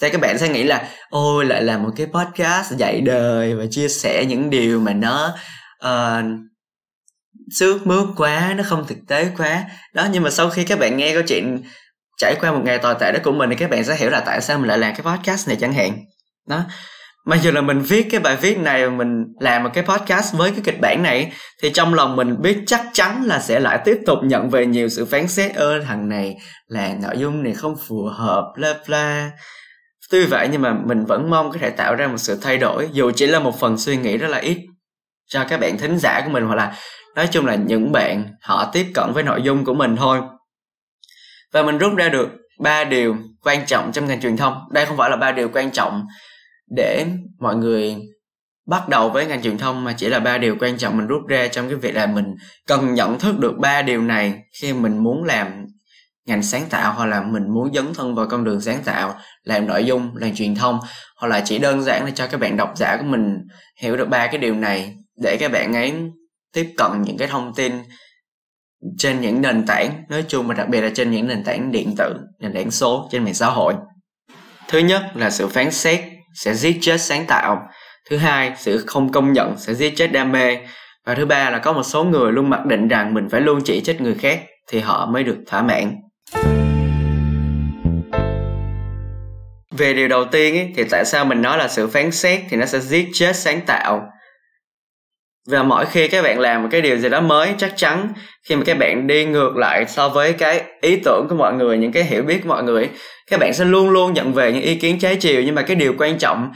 thì 0.00 0.10
các 0.10 0.20
bạn 0.20 0.38
sẽ 0.38 0.48
nghĩ 0.48 0.62
là 0.62 0.88
ôi 1.10 1.44
lại 1.44 1.62
là 1.62 1.78
một 1.78 1.90
cái 1.96 2.06
podcast 2.06 2.72
dạy 2.72 3.00
đời 3.00 3.54
và 3.54 3.64
chia 3.70 3.88
sẻ 3.88 4.24
những 4.24 4.50
điều 4.50 4.80
mà 4.80 4.92
nó 4.92 5.34
ờ, 5.78 6.22
uh, 6.24 6.52
sướt 7.50 7.86
mướt 7.86 8.06
quá 8.16 8.54
nó 8.56 8.64
không 8.66 8.86
thực 8.86 8.98
tế 9.08 9.28
quá. 9.38 9.64
Đó 9.92 10.06
nhưng 10.12 10.22
mà 10.22 10.30
sau 10.30 10.50
khi 10.50 10.64
các 10.64 10.78
bạn 10.78 10.96
nghe 10.96 11.12
câu 11.14 11.22
chuyện 11.22 11.62
trải 12.18 12.34
qua 12.40 12.52
một 12.52 12.60
ngày 12.64 12.78
tồi 12.78 12.94
tệ 13.00 13.12
đó 13.12 13.18
của 13.24 13.32
mình 13.32 13.50
thì 13.50 13.56
các 13.56 13.70
bạn 13.70 13.84
sẽ 13.84 13.96
hiểu 13.96 14.10
là 14.10 14.20
tại 14.20 14.40
sao 14.40 14.58
mình 14.58 14.68
lại 14.68 14.78
làm 14.78 14.94
cái 14.94 15.02
podcast 15.02 15.48
này 15.48 15.56
chẳng 15.60 15.72
hạn. 15.72 15.98
Đó 16.48 16.64
mà 17.24 17.36
giờ 17.36 17.50
là 17.50 17.60
mình 17.60 17.80
viết 17.80 18.06
cái 18.10 18.20
bài 18.20 18.36
viết 18.36 18.58
này 18.58 18.88
và 18.88 18.96
mình 18.96 19.24
làm 19.40 19.62
một 19.62 19.70
cái 19.74 19.84
podcast 19.84 20.34
với 20.34 20.50
cái 20.50 20.60
kịch 20.64 20.80
bản 20.80 21.02
này, 21.02 21.32
thì 21.62 21.70
trong 21.70 21.94
lòng 21.94 22.16
mình 22.16 22.42
biết 22.42 22.58
chắc 22.66 22.86
chắn 22.92 23.22
là 23.24 23.40
sẽ 23.40 23.60
lại 23.60 23.78
tiếp 23.84 23.98
tục 24.06 24.18
nhận 24.22 24.50
về 24.50 24.66
nhiều 24.66 24.88
sự 24.88 25.04
phán 25.04 25.28
xét, 25.28 25.54
ơ, 25.54 25.80
thằng 25.80 26.08
này 26.08 26.36
là 26.66 26.94
nội 27.02 27.18
dung 27.18 27.42
này 27.42 27.54
không 27.54 27.76
phù 27.88 28.04
hợp, 28.04 28.44
bla 28.56 28.74
bla. 28.88 29.30
Tuy 30.10 30.26
vậy 30.26 30.48
nhưng 30.52 30.62
mà 30.62 30.74
mình 30.86 31.04
vẫn 31.04 31.30
mong 31.30 31.52
có 31.52 31.58
thể 31.58 31.70
tạo 31.70 31.94
ra 31.94 32.08
một 32.08 32.18
sự 32.18 32.38
thay 32.42 32.58
đổi, 32.58 32.88
dù 32.92 33.10
chỉ 33.16 33.26
là 33.26 33.38
một 33.38 33.60
phần 33.60 33.78
suy 33.78 33.96
nghĩ 33.96 34.16
rất 34.16 34.28
là 34.28 34.38
ít 34.38 34.58
cho 35.26 35.44
các 35.44 35.60
bạn 35.60 35.78
thính 35.78 35.98
giả 35.98 36.20
của 36.24 36.30
mình 36.30 36.44
hoặc 36.44 36.54
là, 36.54 36.74
nói 37.16 37.28
chung 37.30 37.46
là 37.46 37.54
những 37.54 37.92
bạn 37.92 38.24
họ 38.42 38.70
tiếp 38.72 38.86
cận 38.94 39.12
với 39.12 39.22
nội 39.22 39.42
dung 39.42 39.64
của 39.64 39.74
mình 39.74 39.96
thôi. 39.96 40.20
Và 41.52 41.62
mình 41.62 41.78
rút 41.78 41.94
ra 41.96 42.08
được 42.08 42.28
ba 42.60 42.84
điều 42.84 43.16
quan 43.42 43.66
trọng 43.66 43.92
trong 43.92 44.06
ngành 44.06 44.20
truyền 44.20 44.36
thông. 44.36 44.54
Đây 44.70 44.86
không 44.86 44.96
phải 44.96 45.10
là 45.10 45.16
ba 45.16 45.32
điều 45.32 45.48
quan 45.48 45.70
trọng 45.70 46.06
để 46.76 47.06
mọi 47.38 47.56
người 47.56 47.96
bắt 48.66 48.88
đầu 48.88 49.10
với 49.10 49.26
ngành 49.26 49.42
truyền 49.42 49.58
thông 49.58 49.84
mà 49.84 49.92
chỉ 49.92 50.08
là 50.08 50.20
ba 50.20 50.38
điều 50.38 50.56
quan 50.60 50.78
trọng 50.78 50.96
mình 50.96 51.06
rút 51.06 51.26
ra 51.28 51.48
trong 51.48 51.68
cái 51.68 51.76
việc 51.76 51.94
là 51.94 52.06
mình 52.06 52.34
cần 52.66 52.94
nhận 52.94 53.18
thức 53.18 53.38
được 53.38 53.58
ba 53.58 53.82
điều 53.82 54.02
này 54.02 54.42
khi 54.60 54.72
mình 54.72 54.98
muốn 54.98 55.24
làm 55.24 55.66
ngành 56.26 56.42
sáng 56.42 56.64
tạo 56.70 56.92
hoặc 56.92 57.06
là 57.06 57.22
mình 57.22 57.50
muốn 57.54 57.74
dấn 57.74 57.94
thân 57.94 58.14
vào 58.14 58.26
con 58.26 58.44
đường 58.44 58.60
sáng 58.60 58.82
tạo, 58.84 59.14
làm 59.44 59.66
nội 59.66 59.84
dung, 59.84 60.16
làm 60.16 60.34
truyền 60.34 60.54
thông. 60.54 60.80
Hoặc 61.16 61.28
là 61.28 61.42
chỉ 61.44 61.58
đơn 61.58 61.82
giản 61.82 62.04
là 62.04 62.10
cho 62.10 62.26
các 62.26 62.40
bạn 62.40 62.56
độc 62.56 62.72
giả 62.76 62.96
của 62.96 63.06
mình 63.06 63.38
hiểu 63.80 63.96
được 63.96 64.08
ba 64.08 64.26
cái 64.26 64.38
điều 64.38 64.54
này 64.54 64.96
để 65.22 65.36
các 65.40 65.52
bạn 65.52 65.74
ấy 65.74 65.94
tiếp 66.52 66.74
cận 66.76 67.02
những 67.02 67.16
cái 67.16 67.28
thông 67.28 67.54
tin 67.54 67.72
trên 68.98 69.20
những 69.20 69.42
nền 69.42 69.66
tảng, 69.66 70.04
nói 70.08 70.24
chung 70.28 70.46
và 70.46 70.54
đặc 70.54 70.68
biệt 70.68 70.80
là 70.80 70.90
trên 70.94 71.10
những 71.10 71.26
nền 71.26 71.44
tảng 71.44 71.72
điện 71.72 71.94
tử, 71.98 72.14
nền 72.40 72.54
tảng 72.54 72.70
số 72.70 73.08
trên 73.12 73.24
mạng 73.24 73.34
xã 73.34 73.46
hội. 73.46 73.74
Thứ 74.68 74.78
nhất 74.78 75.02
là 75.14 75.30
sự 75.30 75.48
phán 75.48 75.70
xét 75.70 76.00
sẽ 76.34 76.54
giết 76.54 76.78
chết 76.80 77.00
sáng 77.00 77.26
tạo. 77.26 77.62
Thứ 78.10 78.16
hai 78.16 78.52
sự 78.58 78.84
không 78.86 79.12
công 79.12 79.32
nhận 79.32 79.58
sẽ 79.58 79.74
giết 79.74 79.92
chết 79.96 80.12
đam 80.12 80.32
mê. 80.32 80.56
Và 81.06 81.14
thứ 81.14 81.26
ba 81.26 81.50
là 81.50 81.58
có 81.58 81.72
một 81.72 81.82
số 81.82 82.04
người 82.04 82.32
luôn 82.32 82.50
mặc 82.50 82.66
định 82.66 82.88
rằng 82.88 83.14
mình 83.14 83.28
phải 83.30 83.40
luôn 83.40 83.60
chỉ 83.64 83.80
trích 83.80 84.00
người 84.00 84.14
khác 84.14 84.40
thì 84.68 84.80
họ 84.80 85.06
mới 85.06 85.24
được 85.24 85.38
thỏa 85.46 85.62
mãn. 85.62 85.96
Về 89.70 89.94
điều 89.94 90.08
đầu 90.08 90.24
tiên 90.24 90.54
ấy, 90.54 90.72
thì 90.76 90.84
tại 90.90 91.04
sao 91.04 91.24
mình 91.24 91.42
nói 91.42 91.58
là 91.58 91.68
sự 91.68 91.86
phán 91.86 92.10
xét 92.10 92.40
thì 92.48 92.56
nó 92.56 92.66
sẽ 92.66 92.80
giết 92.80 93.08
chết 93.12 93.36
sáng 93.36 93.60
tạo? 93.66 94.08
Và 95.50 95.62
mỗi 95.62 95.86
khi 95.86 96.08
các 96.08 96.22
bạn 96.22 96.40
làm 96.40 96.62
một 96.62 96.68
cái 96.72 96.80
điều 96.80 96.96
gì 96.96 97.08
đó 97.08 97.20
mới, 97.20 97.54
chắc 97.58 97.72
chắn 97.76 98.12
khi 98.48 98.56
mà 98.56 98.62
các 98.66 98.78
bạn 98.78 99.06
đi 99.06 99.24
ngược 99.24 99.56
lại 99.56 99.84
so 99.88 100.08
với 100.08 100.32
cái 100.32 100.62
ý 100.80 100.96
tưởng 101.04 101.26
của 101.28 101.34
mọi 101.34 101.52
người, 101.54 101.78
những 101.78 101.92
cái 101.92 102.04
hiểu 102.04 102.22
biết 102.22 102.40
của 102.42 102.48
mọi 102.48 102.62
người, 102.62 102.90
các 103.30 103.40
bạn 103.40 103.52
sẽ 103.52 103.64
luôn 103.64 103.90
luôn 103.90 104.12
nhận 104.12 104.32
về 104.32 104.52
những 104.52 104.62
ý 104.62 104.74
kiến 104.74 104.98
trái 104.98 105.16
chiều. 105.16 105.42
Nhưng 105.42 105.54
mà 105.54 105.62
cái 105.62 105.76
điều 105.76 105.94
quan 105.98 106.18
trọng 106.18 106.52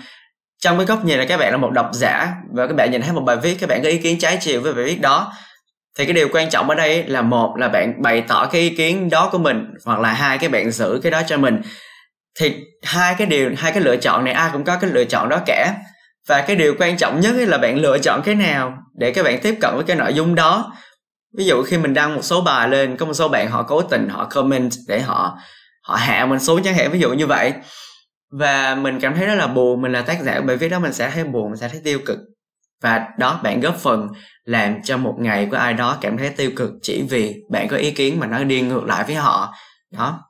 trong 0.62 0.76
cái 0.76 0.86
góc 0.86 1.04
nhìn 1.04 1.18
là 1.18 1.24
các 1.24 1.36
bạn 1.36 1.52
là 1.52 1.56
một 1.56 1.70
độc 1.72 1.90
giả 1.92 2.28
và 2.52 2.66
các 2.66 2.76
bạn 2.76 2.90
nhìn 2.90 3.02
thấy 3.02 3.12
một 3.12 3.22
bài 3.26 3.36
viết, 3.42 3.56
các 3.60 3.68
bạn 3.68 3.82
có 3.82 3.88
ý 3.88 3.98
kiến 3.98 4.18
trái 4.18 4.38
chiều 4.40 4.60
với 4.60 4.72
bài 4.72 4.84
viết 4.84 5.00
đó, 5.00 5.32
thì 5.98 6.04
cái 6.04 6.14
điều 6.14 6.28
quan 6.32 6.50
trọng 6.50 6.68
ở 6.68 6.74
đây 6.74 7.04
là, 7.06 7.22
một 7.22 7.54
là 7.56 7.68
bạn 7.68 8.02
bày 8.02 8.20
tỏ 8.28 8.46
cái 8.46 8.60
ý 8.60 8.68
kiến 8.68 9.10
đó 9.10 9.28
của 9.32 9.38
mình, 9.38 9.64
hoặc 9.84 10.00
là 10.00 10.12
hai, 10.12 10.38
cái 10.38 10.48
bạn 10.48 10.70
giữ 10.70 11.00
cái 11.02 11.12
đó 11.12 11.22
cho 11.26 11.36
mình. 11.36 11.60
Thì 12.40 12.54
hai 12.82 13.14
cái 13.18 13.26
điều, 13.26 13.50
hai 13.56 13.72
cái 13.72 13.82
lựa 13.82 13.96
chọn 13.96 14.24
này, 14.24 14.34
ai 14.34 14.50
cũng 14.52 14.64
có 14.64 14.76
cái 14.80 14.90
lựa 14.90 15.04
chọn 15.04 15.28
đó 15.28 15.40
cả 15.46 15.74
và 16.28 16.44
cái 16.46 16.56
điều 16.56 16.74
quan 16.78 16.96
trọng 16.96 17.20
nhất 17.20 17.34
là 17.36 17.58
bạn 17.58 17.78
lựa 17.78 17.98
chọn 17.98 18.22
cái 18.24 18.34
nào 18.34 18.78
để 18.98 19.12
các 19.12 19.22
bạn 19.22 19.40
tiếp 19.42 19.58
cận 19.60 19.74
với 19.74 19.84
cái 19.84 19.96
nội 19.96 20.14
dung 20.14 20.34
đó. 20.34 20.72
Ví 21.36 21.44
dụ 21.44 21.62
khi 21.62 21.78
mình 21.78 21.94
đăng 21.94 22.14
một 22.14 22.22
số 22.22 22.40
bài 22.40 22.68
lên, 22.68 22.96
có 22.96 23.06
một 23.06 23.14
số 23.14 23.28
bạn 23.28 23.50
họ 23.50 23.62
cố 23.62 23.82
tình 23.82 24.08
họ 24.08 24.24
comment 24.24 24.72
để 24.88 25.00
họ 25.00 25.38
họ 25.82 25.94
hạ 25.94 26.26
mình 26.26 26.40
xuống 26.40 26.62
chẳng 26.62 26.74
hạn, 26.74 26.92
ví 26.92 26.98
dụ 26.98 27.12
như 27.12 27.26
vậy. 27.26 27.52
Và 28.32 28.74
mình 28.74 29.00
cảm 29.00 29.14
thấy 29.14 29.26
rất 29.26 29.34
là 29.34 29.46
buồn, 29.46 29.82
mình 29.82 29.92
là 29.92 30.02
tác 30.02 30.22
giả 30.22 30.40
bởi 30.46 30.56
vì 30.56 30.68
đó 30.68 30.78
mình 30.78 30.92
sẽ 30.92 31.10
thấy 31.10 31.24
buồn, 31.24 31.50
mình 31.50 31.56
sẽ 31.56 31.68
thấy 31.68 31.80
tiêu 31.84 31.98
cực. 32.06 32.18
Và 32.82 33.08
đó, 33.18 33.40
bạn 33.42 33.60
góp 33.60 33.76
phần 33.76 34.08
làm 34.44 34.82
cho 34.82 34.96
một 34.96 35.14
ngày 35.18 35.48
của 35.50 35.56
ai 35.56 35.74
đó 35.74 35.98
cảm 36.00 36.18
thấy 36.18 36.30
tiêu 36.30 36.50
cực 36.56 36.70
chỉ 36.82 37.02
vì 37.10 37.34
bạn 37.50 37.68
có 37.68 37.76
ý 37.76 37.90
kiến 37.90 38.20
mà 38.20 38.26
nó 38.26 38.44
đi 38.44 38.60
ngược 38.60 38.84
lại 38.84 39.04
với 39.04 39.14
họ. 39.14 39.54
Đó 39.92 40.20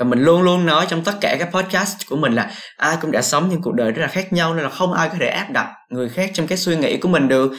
và 0.00 0.06
mình 0.06 0.22
luôn 0.22 0.42
luôn 0.42 0.66
nói 0.66 0.86
trong 0.88 1.04
tất 1.04 1.12
cả 1.20 1.36
các 1.38 1.48
podcast 1.52 2.08
của 2.08 2.16
mình 2.16 2.32
là 2.32 2.50
ai 2.76 2.96
cũng 3.00 3.12
đã 3.12 3.22
sống 3.22 3.48
những 3.48 3.62
cuộc 3.62 3.74
đời 3.74 3.92
rất 3.92 4.02
là 4.02 4.08
khác 4.08 4.32
nhau 4.32 4.54
nên 4.54 4.64
là 4.64 4.70
không 4.70 4.92
ai 4.92 5.08
có 5.08 5.14
thể 5.20 5.26
áp 5.26 5.50
đặt 5.50 5.68
người 5.90 6.08
khác 6.08 6.30
trong 6.34 6.46
cái 6.46 6.58
suy 6.58 6.76
nghĩ 6.76 6.96
của 6.96 7.08
mình 7.08 7.28
được. 7.28 7.52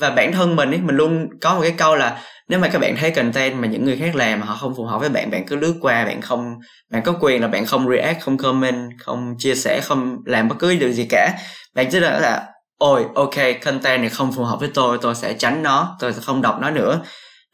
Và 0.00 0.10
bản 0.10 0.32
thân 0.32 0.56
mình 0.56 0.70
ấy, 0.70 0.78
mình 0.78 0.96
luôn 0.96 1.26
có 1.40 1.54
một 1.54 1.60
cái 1.62 1.74
câu 1.78 1.96
là 1.96 2.18
nếu 2.48 2.58
mà 2.58 2.68
các 2.68 2.78
bạn 2.78 2.96
thấy 2.96 3.10
content 3.10 3.54
mà 3.54 3.68
những 3.68 3.84
người 3.84 3.96
khác 3.96 4.16
làm 4.16 4.40
mà 4.40 4.46
họ 4.46 4.54
không 4.54 4.74
phù 4.76 4.84
hợp 4.84 5.00
với 5.00 5.08
bạn 5.08 5.30
bạn 5.30 5.46
cứ 5.46 5.56
lướt 5.56 5.74
qua, 5.80 6.04
bạn 6.04 6.20
không, 6.20 6.54
bạn 6.92 7.02
có 7.02 7.14
quyền 7.20 7.42
là 7.42 7.48
bạn 7.48 7.66
không 7.66 7.88
react, 7.88 8.22
không 8.22 8.38
comment, 8.38 8.90
không 8.98 9.34
chia 9.38 9.54
sẻ, 9.54 9.80
không 9.80 10.18
làm 10.26 10.48
bất 10.48 10.56
cứ 10.58 10.76
điều 10.76 10.92
gì 10.92 11.06
cả. 11.10 11.34
Bạn 11.74 11.86
chỉ 11.92 12.00
là 12.00 12.20
là, 12.20 12.46
ôi, 12.78 13.04
ok, 13.14 13.34
content 13.64 14.00
này 14.00 14.10
không 14.10 14.32
phù 14.32 14.44
hợp 14.44 14.60
với 14.60 14.70
tôi 14.74 14.98
tôi 15.02 15.14
sẽ 15.14 15.34
tránh 15.34 15.62
nó, 15.62 15.96
tôi 16.00 16.12
sẽ 16.12 16.20
không 16.20 16.42
đọc 16.42 16.58
nó 16.60 16.70
nữa 16.70 17.00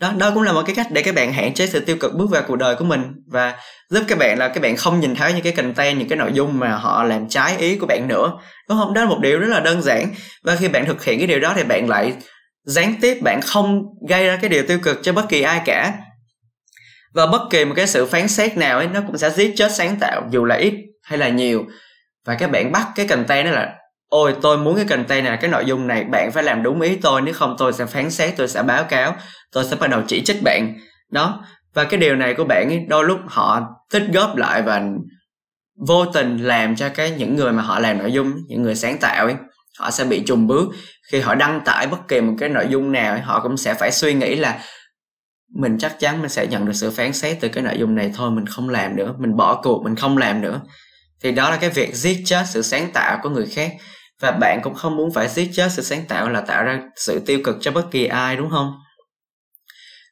đó 0.00 0.12
đó 0.18 0.30
cũng 0.34 0.42
là 0.42 0.52
một 0.52 0.62
cái 0.66 0.74
cách 0.76 0.86
để 0.90 1.02
các 1.02 1.14
bạn 1.14 1.32
hạn 1.32 1.54
chế 1.54 1.66
sự 1.66 1.80
tiêu 1.80 1.96
cực 2.00 2.14
bước 2.14 2.30
vào 2.30 2.42
cuộc 2.46 2.56
đời 2.56 2.74
của 2.74 2.84
mình 2.84 3.02
và 3.26 3.54
giúp 3.90 4.04
các 4.08 4.18
bạn 4.18 4.38
là 4.38 4.48
các 4.48 4.62
bạn 4.62 4.76
không 4.76 5.00
nhìn 5.00 5.14
thấy 5.14 5.32
những 5.32 5.42
cái 5.42 5.52
content, 5.52 5.98
những 5.98 6.08
cái 6.08 6.18
nội 6.18 6.30
dung 6.32 6.58
mà 6.58 6.76
họ 6.76 7.04
làm 7.04 7.28
trái 7.28 7.56
ý 7.58 7.76
của 7.76 7.86
bạn 7.86 8.08
nữa, 8.08 8.32
đúng 8.68 8.78
không? 8.78 8.94
Đó 8.94 9.02
là 9.02 9.08
một 9.08 9.18
điều 9.20 9.38
rất 9.38 9.48
là 9.48 9.60
đơn 9.60 9.82
giản 9.82 10.08
và 10.42 10.56
khi 10.56 10.68
bạn 10.68 10.86
thực 10.86 11.04
hiện 11.04 11.18
cái 11.18 11.26
điều 11.26 11.40
đó 11.40 11.52
thì 11.56 11.62
bạn 11.62 11.88
lại 11.88 12.12
gián 12.64 12.94
tiếp, 13.00 13.18
bạn 13.22 13.40
không 13.40 13.82
gây 14.08 14.26
ra 14.26 14.38
cái 14.40 14.50
điều 14.50 14.62
tiêu 14.62 14.78
cực 14.82 14.98
cho 15.02 15.12
bất 15.12 15.28
kỳ 15.28 15.42
ai 15.42 15.62
cả. 15.64 15.92
Và 17.14 17.26
bất 17.26 17.42
kỳ 17.50 17.64
một 17.64 17.74
cái 17.76 17.86
sự 17.86 18.06
phán 18.06 18.28
xét 18.28 18.56
nào 18.56 18.78
ấy, 18.78 18.86
nó 18.86 19.00
cũng 19.06 19.18
sẽ 19.18 19.30
giết 19.30 19.52
chết 19.56 19.72
sáng 19.74 19.96
tạo 20.00 20.22
dù 20.30 20.44
là 20.44 20.54
ít 20.54 20.74
hay 21.02 21.18
là 21.18 21.28
nhiều. 21.28 21.64
Và 22.26 22.34
các 22.34 22.50
bạn 22.50 22.72
bắt 22.72 22.86
cái 22.96 23.06
content 23.06 23.46
đó 23.46 23.52
là 23.52 23.74
ôi 24.08 24.34
tôi 24.42 24.58
muốn 24.58 24.76
cái 24.76 24.84
content 24.84 25.24
này 25.24 25.38
cái 25.40 25.50
nội 25.50 25.64
dung 25.66 25.86
này 25.86 26.04
bạn 26.04 26.32
phải 26.32 26.42
làm 26.42 26.62
đúng 26.62 26.80
ý 26.80 26.96
tôi 26.96 27.22
nếu 27.22 27.34
không 27.34 27.56
tôi 27.58 27.72
sẽ 27.72 27.86
phán 27.86 28.10
xét 28.10 28.34
tôi 28.36 28.48
sẽ 28.48 28.62
báo 28.62 28.84
cáo 28.84 29.16
tôi 29.52 29.64
sẽ 29.64 29.76
bắt 29.76 29.90
đầu 29.90 30.02
chỉ 30.06 30.22
trích 30.24 30.42
bạn. 30.42 30.78
Đó. 31.10 31.44
Và 31.74 31.84
cái 31.84 32.00
điều 32.00 32.16
này 32.16 32.34
của 32.34 32.44
bạn 32.44 32.68
ấy, 32.68 32.84
đôi 32.88 33.04
lúc 33.04 33.18
họ 33.26 33.60
tích 33.92 34.02
góp 34.12 34.36
lại 34.36 34.62
và 34.62 34.82
vô 35.86 36.06
tình 36.06 36.36
làm 36.36 36.76
cho 36.76 36.88
cái 36.88 37.10
những 37.10 37.36
người 37.36 37.52
mà 37.52 37.62
họ 37.62 37.78
làm 37.78 37.98
nội 37.98 38.12
dung 38.12 38.32
những 38.48 38.62
người 38.62 38.74
sáng 38.74 38.98
tạo 38.98 39.26
ấy 39.26 39.34
họ 39.78 39.90
sẽ 39.90 40.04
bị 40.04 40.22
trùng 40.26 40.46
bước. 40.46 40.68
Khi 41.12 41.20
họ 41.20 41.34
đăng 41.34 41.60
tải 41.64 41.86
bất 41.86 42.08
kỳ 42.08 42.20
một 42.20 42.34
cái 42.38 42.48
nội 42.48 42.66
dung 42.68 42.92
nào 42.92 43.12
ấy, 43.12 43.20
họ 43.20 43.40
cũng 43.42 43.56
sẽ 43.56 43.74
phải 43.74 43.92
suy 43.92 44.14
nghĩ 44.14 44.34
là 44.34 44.58
mình 45.54 45.78
chắc 45.78 45.98
chắn 45.98 46.20
mình 46.20 46.30
sẽ 46.30 46.46
nhận 46.46 46.66
được 46.66 46.72
sự 46.72 46.90
phán 46.90 47.12
xét 47.12 47.36
từ 47.40 47.48
cái 47.48 47.64
nội 47.64 47.74
dung 47.78 47.94
này 47.94 48.12
thôi 48.14 48.30
mình 48.30 48.46
không 48.46 48.68
làm 48.68 48.96
nữa 48.96 49.14
mình 49.18 49.36
bỏ 49.36 49.60
cuộc 49.62 49.82
mình 49.84 49.96
không 49.96 50.18
làm 50.18 50.40
nữa. 50.40 50.60
Thì 51.22 51.32
đó 51.32 51.50
là 51.50 51.56
cái 51.56 51.70
việc 51.70 51.94
giết 51.94 52.22
chết 52.24 52.44
sự 52.46 52.62
sáng 52.62 52.90
tạo 52.92 53.18
của 53.22 53.30
người 53.30 53.46
khác 53.46 53.72
và 54.20 54.30
bạn 54.30 54.60
cũng 54.62 54.74
không 54.74 54.96
muốn 54.96 55.12
phải 55.12 55.28
giết 55.28 55.50
chết 55.52 55.68
sự 55.72 55.82
sáng 55.82 56.04
tạo 56.08 56.28
là 56.28 56.40
tạo 56.40 56.64
ra 56.64 56.80
sự 56.96 57.22
tiêu 57.26 57.38
cực 57.44 57.56
cho 57.60 57.70
bất 57.70 57.90
kỳ 57.90 58.06
ai, 58.06 58.36
đúng 58.36 58.50
không? 58.50 58.72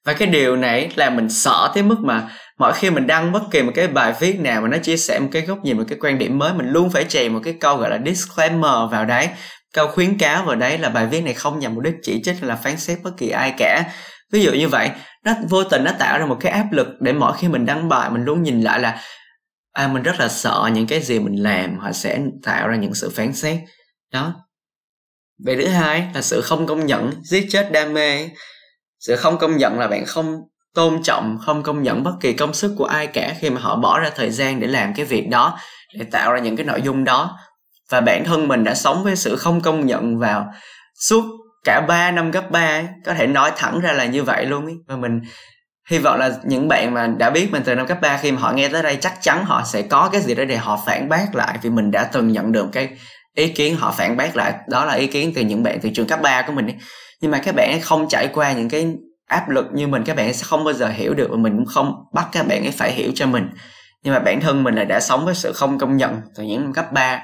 Và 0.05 0.13
cái 0.13 0.29
điều 0.29 0.57
này 0.57 0.91
là 0.97 1.11
mình 1.11 1.31
sợ 1.31 1.71
tới 1.75 1.83
mức 1.83 1.97
mà 2.01 2.29
mỗi 2.59 2.73
khi 2.73 2.91
mình 2.91 3.07
đăng 3.07 3.33
bất 3.33 3.43
kỳ 3.51 3.63
một 3.63 3.73
cái 3.75 3.89
bài 3.89 4.15
viết 4.21 4.41
nào 4.41 4.61
mà 4.61 4.69
nó 4.69 4.79
chia 4.79 4.97
sẻ 4.97 5.19
một 5.19 5.29
cái 5.33 5.43
góc 5.43 5.59
nhìn, 5.65 5.77
một 5.77 5.85
cái 5.89 5.99
quan 6.01 6.19
điểm 6.19 6.39
mới, 6.39 6.55
mình 6.55 6.69
luôn 6.69 6.91
phải 6.91 7.05
chèn 7.05 7.33
một 7.33 7.41
cái 7.45 7.55
câu 7.61 7.77
gọi 7.77 7.91
là 7.91 7.99
disclaimer 8.07 8.91
vào 8.91 9.05
đấy. 9.05 9.29
Câu 9.73 9.89
khuyến 9.89 10.19
cáo 10.19 10.45
vào 10.45 10.57
đấy 10.57 10.79
là 10.79 10.89
bài 10.89 11.07
viết 11.07 11.21
này 11.21 11.35
không 11.35 11.59
nhằm 11.59 11.75
mục 11.75 11.85
đích 11.85 11.95
chỉ 12.03 12.23
trích 12.25 12.37
hay 12.41 12.49
là 12.49 12.57
phán 12.57 12.77
xét 12.77 12.99
bất 13.03 13.11
kỳ 13.17 13.29
ai 13.29 13.55
cả. 13.59 13.85
Ví 14.33 14.43
dụ 14.43 14.53
như 14.53 14.69
vậy, 14.69 14.91
nó 15.25 15.33
vô 15.49 15.65
tình 15.65 15.85
nó 15.85 15.93
tạo 15.99 16.19
ra 16.19 16.27
một 16.27 16.37
cái 16.41 16.53
áp 16.53 16.67
lực 16.73 16.89
để 17.01 17.13
mỗi 17.13 17.33
khi 17.39 17.49
mình 17.49 17.67
đăng 17.67 17.89
bài, 17.89 18.11
mình 18.11 18.25
luôn 18.25 18.43
nhìn 18.43 18.61
lại 18.61 18.81
là 18.81 19.01
à 19.73 19.89
mình 19.89 20.03
rất 20.03 20.21
là 20.21 20.29
sợ 20.29 20.71
những 20.73 20.87
cái 20.87 21.01
gì 21.01 21.19
mình 21.19 21.43
làm, 21.43 21.79
họ 21.79 21.93
sẽ 21.93 22.19
tạo 22.43 22.69
ra 22.69 22.77
những 22.77 22.95
sự 22.95 23.11
phán 23.11 23.33
xét 23.33 23.59
đó. 24.13 24.35
Về 25.45 25.57
thứ 25.57 25.69
hai 25.69 26.09
là 26.15 26.23
sự 26.23 26.41
không 26.41 26.67
công 26.67 26.87
nhận, 26.87 27.13
giết 27.23 27.47
chết 27.51 27.73
đam 27.73 27.95
mê. 27.95 28.29
Sự 29.01 29.17
không 29.17 29.39
công 29.39 29.57
nhận 29.57 29.79
là 29.79 29.89
bạn 29.89 30.05
không 30.07 30.41
tôn 30.75 31.03
trọng, 31.03 31.39
không 31.47 31.63
công 31.63 31.83
nhận 31.83 32.03
bất 32.03 32.13
kỳ 32.21 32.33
công 32.33 32.55
sức 32.55 32.75
của 32.79 32.85
ai 32.85 33.07
cả 33.07 33.35
khi 33.39 33.51
mà 33.51 33.61
họ 33.61 33.77
bỏ 33.77 33.99
ra 33.99 34.11
thời 34.17 34.31
gian 34.31 34.61
để 34.61 34.67
làm 34.67 34.95
cái 34.95 35.07
việc 35.07 35.29
đó, 35.29 35.59
để 35.99 36.07
tạo 36.11 36.33
ra 36.33 36.39
những 36.39 36.57
cái 36.57 36.67
nội 36.67 36.83
dung 36.83 37.05
đó. 37.05 37.39
Và 37.91 38.01
bản 38.01 38.25
thân 38.25 38.49
mình 38.49 38.65
đã 38.65 38.75
sống 38.75 39.05
với 39.05 39.17
sự 39.17 39.37
không 39.37 39.61
công 39.61 39.87
nhận 39.87 40.19
vào 40.19 40.47
suốt 41.01 41.25
cả 41.65 41.81
3 41.81 42.11
năm 42.11 42.33
cấp 42.33 42.51
3 42.51 42.83
có 43.05 43.15
thể 43.15 43.27
nói 43.27 43.53
thẳng 43.57 43.81
ra 43.81 43.93
là 43.93 44.05
như 44.05 44.23
vậy 44.23 44.47
luôn 44.47 44.65
ấy. 44.65 44.75
và 44.87 44.97
mình 44.97 45.21
hy 45.91 45.99
vọng 45.99 46.19
là 46.19 46.31
những 46.45 46.69
bạn 46.69 46.95
mà 46.95 47.07
đã 47.07 47.31
biết 47.31 47.49
mình 47.53 47.63
từ 47.65 47.75
năm 47.75 47.87
cấp 47.87 47.99
3 48.01 48.17
khi 48.17 48.33
mà 48.33 48.41
họ 48.41 48.53
nghe 48.53 48.69
tới 48.69 48.83
đây 48.83 48.99
chắc 49.01 49.19
chắn 49.21 49.45
họ 49.45 49.63
sẽ 49.65 49.83
có 49.83 50.09
cái 50.13 50.21
gì 50.21 50.35
đó 50.35 50.45
để 50.45 50.57
họ 50.57 50.83
phản 50.87 51.09
bác 51.09 51.35
lại 51.35 51.59
vì 51.63 51.71
mình 51.71 51.91
đã 51.91 52.05
từng 52.05 52.33
nhận 52.33 52.53
được 52.53 52.67
cái 52.73 52.89
ý 53.37 53.49
kiến 53.49 53.77
họ 53.77 53.95
phản 53.99 54.17
bác 54.17 54.37
lại. 54.37 54.55
Đó 54.69 54.85
là 54.85 54.95
ý 54.95 55.07
kiến 55.07 55.33
từ 55.35 55.43
những 55.43 55.63
bạn 55.63 55.79
từ 55.83 55.91
trường 55.95 56.07
cấp 56.07 56.21
3 56.23 56.43
của 56.43 56.53
mình 56.53 56.67
ấy. 56.67 56.77
nhưng 57.21 57.31
mà 57.31 57.39
các 57.39 57.55
bạn 57.55 57.81
không 57.81 58.09
trải 58.09 58.29
qua 58.29 58.53
những 58.53 58.69
cái 58.69 58.87
áp 59.27 59.49
lực 59.49 59.67
như 59.75 59.87
mình, 59.87 60.05
các 60.05 60.17
bạn 60.17 60.35
sẽ 60.35 60.45
không 60.45 60.65
bao 60.65 60.75
giờ 60.75 60.89
hiểu 60.89 61.15
được 61.15 61.29
và 61.31 61.37
mình 61.37 61.57
cũng 61.57 61.67
không 61.67 61.95
bắt 62.15 62.29
các 62.33 62.47
bạn 62.47 62.63
ấy 62.63 62.71
phải 62.71 62.93
hiểu 62.93 63.11
cho 63.15 63.27
mình. 63.27 63.49
Nhưng 64.03 64.15
mà 64.15 64.21
bản 64.21 64.41
thân 64.41 64.65
mình 64.65 64.75
là 64.75 64.85
đã 64.85 65.01
sống 65.01 65.25
với 65.25 65.35
sự 65.35 65.53
không 65.53 65.79
công 65.79 65.97
nhận 65.97 66.21
từ 66.35 66.43
những 66.43 66.63
năm 66.63 66.73
cấp 66.73 66.93
3 66.93 67.23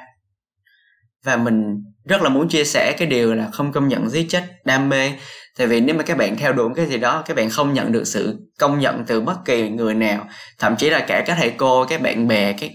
và 1.24 1.36
mình 1.36 1.84
rất 2.04 2.22
là 2.22 2.28
muốn 2.28 2.48
chia 2.48 2.64
sẻ 2.64 2.94
cái 2.98 3.08
điều 3.08 3.34
là 3.34 3.48
không 3.52 3.72
công 3.72 3.88
nhận 3.88 4.08
giết 4.08 4.26
chết 4.28 4.42
đam 4.64 4.88
mê. 4.88 5.12
Tại 5.58 5.66
vì 5.66 5.80
nếu 5.80 5.96
mà 5.96 6.02
các 6.02 6.16
bạn 6.16 6.36
theo 6.36 6.52
đuổi 6.52 6.70
cái 6.76 6.86
gì 6.86 6.98
đó, 6.98 7.22
các 7.26 7.36
bạn 7.36 7.50
không 7.50 7.72
nhận 7.72 7.92
được 7.92 8.04
sự 8.04 8.38
công 8.58 8.78
nhận 8.78 9.04
từ 9.06 9.20
bất 9.20 9.44
kỳ 9.44 9.68
người 9.68 9.94
nào. 9.94 10.28
Thậm 10.58 10.76
chí 10.76 10.90
là 10.90 11.00
cả 11.00 11.22
các 11.26 11.36
thầy 11.40 11.50
cô, 11.50 11.84
các 11.84 12.02
bạn 12.02 12.28
bè, 12.28 12.52
các 12.52 12.70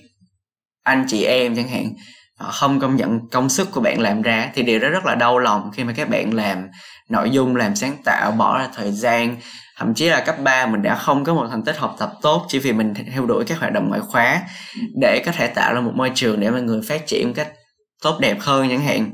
anh 0.83 1.05
chị 1.07 1.23
em 1.23 1.55
chẳng 1.55 1.67
hạn 1.67 1.85
họ 2.37 2.51
không 2.51 2.79
công 2.79 2.95
nhận 2.95 3.19
công 3.31 3.49
sức 3.49 3.71
của 3.71 3.81
bạn 3.81 4.01
làm 4.01 4.21
ra 4.21 4.49
thì 4.53 4.63
điều 4.63 4.79
đó 4.79 4.89
rất 4.89 5.05
là 5.05 5.15
đau 5.15 5.39
lòng 5.39 5.71
khi 5.73 5.83
mà 5.83 5.93
các 5.95 6.09
bạn 6.09 6.33
làm 6.33 6.67
nội 7.09 7.29
dung, 7.29 7.55
làm 7.55 7.75
sáng 7.75 7.95
tạo, 8.03 8.31
bỏ 8.31 8.57
ra 8.57 8.69
thời 8.75 8.91
gian. 8.91 9.35
Thậm 9.77 9.93
chí 9.93 10.09
là 10.09 10.19
cấp 10.19 10.35
3 10.43 10.65
mình 10.65 10.81
đã 10.81 10.95
không 10.95 11.23
có 11.23 11.33
một 11.33 11.47
thành 11.49 11.63
tích 11.63 11.77
học 11.77 11.95
tập 11.99 12.11
tốt 12.21 12.45
chỉ 12.47 12.59
vì 12.59 12.73
mình 12.73 12.93
theo 13.13 13.25
đuổi 13.25 13.45
các 13.47 13.59
hoạt 13.59 13.73
động 13.73 13.89
ngoại 13.89 14.01
khóa 14.01 14.41
để 15.01 15.23
có 15.25 15.31
thể 15.31 15.47
tạo 15.47 15.73
ra 15.73 15.81
một 15.81 15.91
môi 15.95 16.11
trường 16.15 16.39
để 16.39 16.49
mọi 16.49 16.61
người 16.61 16.81
phát 16.87 17.07
triển 17.07 17.27
một 17.27 17.33
cách 17.35 17.47
tốt 18.03 18.17
đẹp 18.19 18.37
hơn 18.39 18.69
chẳng 18.69 18.81
hạn. 18.81 19.11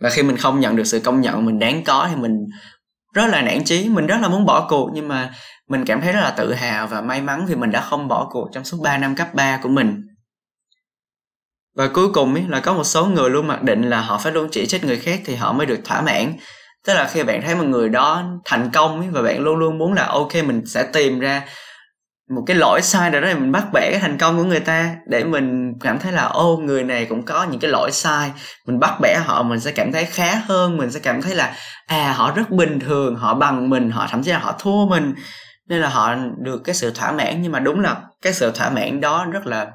Và 0.00 0.10
khi 0.10 0.22
mình 0.22 0.36
không 0.36 0.60
nhận 0.60 0.76
được 0.76 0.84
sự 0.84 1.00
công 1.00 1.20
nhận 1.20 1.46
mình 1.46 1.58
đáng 1.58 1.84
có 1.84 2.08
thì 2.10 2.16
mình 2.16 2.32
rất 3.14 3.26
là 3.26 3.42
nản 3.42 3.64
chí, 3.64 3.88
mình 3.88 4.06
rất 4.06 4.20
là 4.20 4.28
muốn 4.28 4.46
bỏ 4.46 4.66
cuộc. 4.68 4.90
Nhưng 4.94 5.08
mà 5.08 5.30
mình 5.68 5.84
cảm 5.84 6.00
thấy 6.00 6.12
rất 6.12 6.20
là 6.20 6.30
tự 6.30 6.54
hào 6.54 6.86
và 6.86 7.00
may 7.00 7.22
mắn 7.22 7.46
vì 7.46 7.54
mình 7.54 7.70
đã 7.70 7.80
không 7.80 8.08
bỏ 8.08 8.28
cuộc 8.30 8.48
trong 8.52 8.64
suốt 8.64 8.78
3 8.82 8.98
năm 8.98 9.14
cấp 9.14 9.34
3 9.34 9.58
của 9.62 9.68
mình 9.68 10.07
và 11.78 11.88
cuối 11.88 12.08
cùng 12.12 12.34
ý, 12.34 12.42
là 12.48 12.60
có 12.60 12.72
một 12.72 12.84
số 12.84 13.06
người 13.06 13.30
luôn 13.30 13.46
mặc 13.46 13.62
định 13.62 13.82
là 13.82 14.00
họ 14.00 14.18
phải 14.18 14.32
luôn 14.32 14.48
chỉ 14.52 14.66
trích 14.66 14.84
người 14.84 14.98
khác 14.98 15.20
thì 15.24 15.34
họ 15.34 15.52
mới 15.52 15.66
được 15.66 15.80
thỏa 15.84 16.00
mãn. 16.00 16.32
Tức 16.86 16.94
là 16.94 17.08
khi 17.12 17.22
bạn 17.22 17.42
thấy 17.42 17.54
một 17.54 17.64
người 17.64 17.88
đó 17.88 18.22
thành 18.44 18.70
công 18.72 19.00
ý, 19.00 19.08
và 19.10 19.22
bạn 19.22 19.40
luôn 19.40 19.56
luôn 19.56 19.78
muốn 19.78 19.92
là 19.92 20.06
ok 20.06 20.34
mình 20.34 20.66
sẽ 20.66 20.86
tìm 20.92 21.20
ra 21.20 21.42
một 22.36 22.42
cái 22.46 22.56
lỗi 22.56 22.82
sai 22.82 23.10
nào 23.10 23.20
đó 23.20 23.28
mình 23.28 23.52
bắt 23.52 23.64
bẻ 23.72 23.90
cái 23.90 24.00
thành 24.00 24.18
công 24.18 24.38
của 24.38 24.44
người 24.44 24.60
ta 24.60 24.94
để 25.06 25.24
mình 25.24 25.72
cảm 25.80 25.98
thấy 25.98 26.12
là 26.12 26.24
ô 26.24 26.56
người 26.56 26.84
này 26.84 27.06
cũng 27.06 27.22
có 27.22 27.46
những 27.50 27.60
cái 27.60 27.70
lỗi 27.70 27.92
sai. 27.92 28.30
Mình 28.66 28.78
bắt 28.78 28.94
bẻ 29.00 29.20
họ 29.24 29.42
mình 29.42 29.60
sẽ 29.60 29.72
cảm 29.72 29.92
thấy 29.92 30.04
khá 30.04 30.42
hơn 30.46 30.76
mình 30.76 30.90
sẽ 30.90 31.00
cảm 31.00 31.22
thấy 31.22 31.34
là 31.34 31.54
à 31.86 32.12
họ 32.16 32.32
rất 32.36 32.50
bình 32.50 32.80
thường 32.80 33.16
họ 33.16 33.34
bằng 33.34 33.70
mình 33.70 33.90
họ 33.90 34.06
thậm 34.10 34.22
chí 34.22 34.30
là 34.30 34.38
họ 34.38 34.54
thua 34.58 34.86
mình. 34.86 35.14
Nên 35.68 35.80
là 35.80 35.88
họ 35.88 36.14
được 36.38 36.60
cái 36.64 36.74
sự 36.74 36.90
thỏa 36.90 37.12
mãn 37.12 37.42
nhưng 37.42 37.52
mà 37.52 37.60
đúng 37.60 37.80
là 37.80 37.96
cái 38.22 38.32
sự 38.32 38.50
thỏa 38.50 38.70
mãn 38.70 39.00
đó 39.00 39.26
rất 39.32 39.46
là 39.46 39.66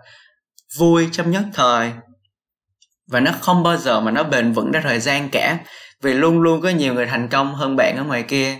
vui 0.78 1.10
trong 1.12 1.32
nhất 1.32 1.44
thời. 1.54 1.92
Và 3.08 3.20
nó 3.20 3.32
không 3.42 3.64
bao 3.64 3.78
giờ 3.78 4.02
mà 4.02 4.12
nó 4.12 4.24
bền 4.24 4.52
vững 4.52 4.72
ra 4.72 4.82
thời 4.84 5.00
gian 5.00 5.30
cả, 5.30 5.58
vì 6.02 6.14
luôn 6.14 6.42
luôn 6.42 6.62
có 6.62 6.70
nhiều 6.70 6.94
người 6.94 7.06
thành 7.06 7.28
công 7.28 7.56
hơn 7.56 7.76
bạn 7.76 7.98
ở 7.98 8.04
ngoài 8.04 8.24
kia. 8.24 8.58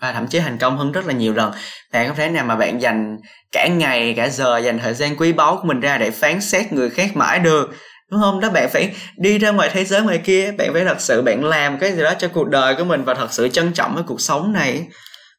Và 0.00 0.12
thậm 0.12 0.26
chí 0.26 0.38
thành 0.38 0.58
công 0.58 0.78
hơn 0.78 0.92
rất 0.92 1.06
là 1.06 1.12
nhiều 1.12 1.34
lần. 1.34 1.52
Bạn 1.92 2.06
không 2.06 2.16
thể 2.16 2.28
nào 2.28 2.44
mà 2.44 2.56
bạn 2.56 2.80
dành 2.80 3.18
cả 3.52 3.68
ngày, 3.68 4.14
cả 4.16 4.28
giờ 4.28 4.58
dành 4.58 4.78
thời 4.78 4.94
gian 4.94 5.16
quý 5.16 5.32
báu 5.32 5.56
của 5.56 5.68
mình 5.68 5.80
ra 5.80 5.98
để 5.98 6.10
phán 6.10 6.40
xét 6.40 6.72
người 6.72 6.90
khác 6.90 7.16
mãi 7.16 7.38
được. 7.38 7.70
Đúng 8.10 8.20
không? 8.20 8.40
Đó, 8.40 8.50
bạn 8.50 8.68
phải 8.72 8.94
đi 9.16 9.38
ra 9.38 9.50
ngoài 9.50 9.70
thế 9.72 9.84
giới 9.84 10.02
ngoài 10.02 10.18
kia, 10.18 10.52
bạn 10.52 10.72
phải 10.72 10.84
thật 10.84 11.00
sự 11.00 11.22
bạn 11.22 11.44
làm 11.44 11.78
cái 11.78 11.92
gì 11.92 12.02
đó 12.02 12.14
cho 12.18 12.28
cuộc 12.28 12.48
đời 12.48 12.74
của 12.74 12.84
mình 12.84 13.04
và 13.04 13.14
thật 13.14 13.32
sự 13.32 13.48
trân 13.48 13.72
trọng 13.72 13.94
với 13.94 14.04
cuộc 14.06 14.20
sống 14.20 14.52
này. 14.52 14.86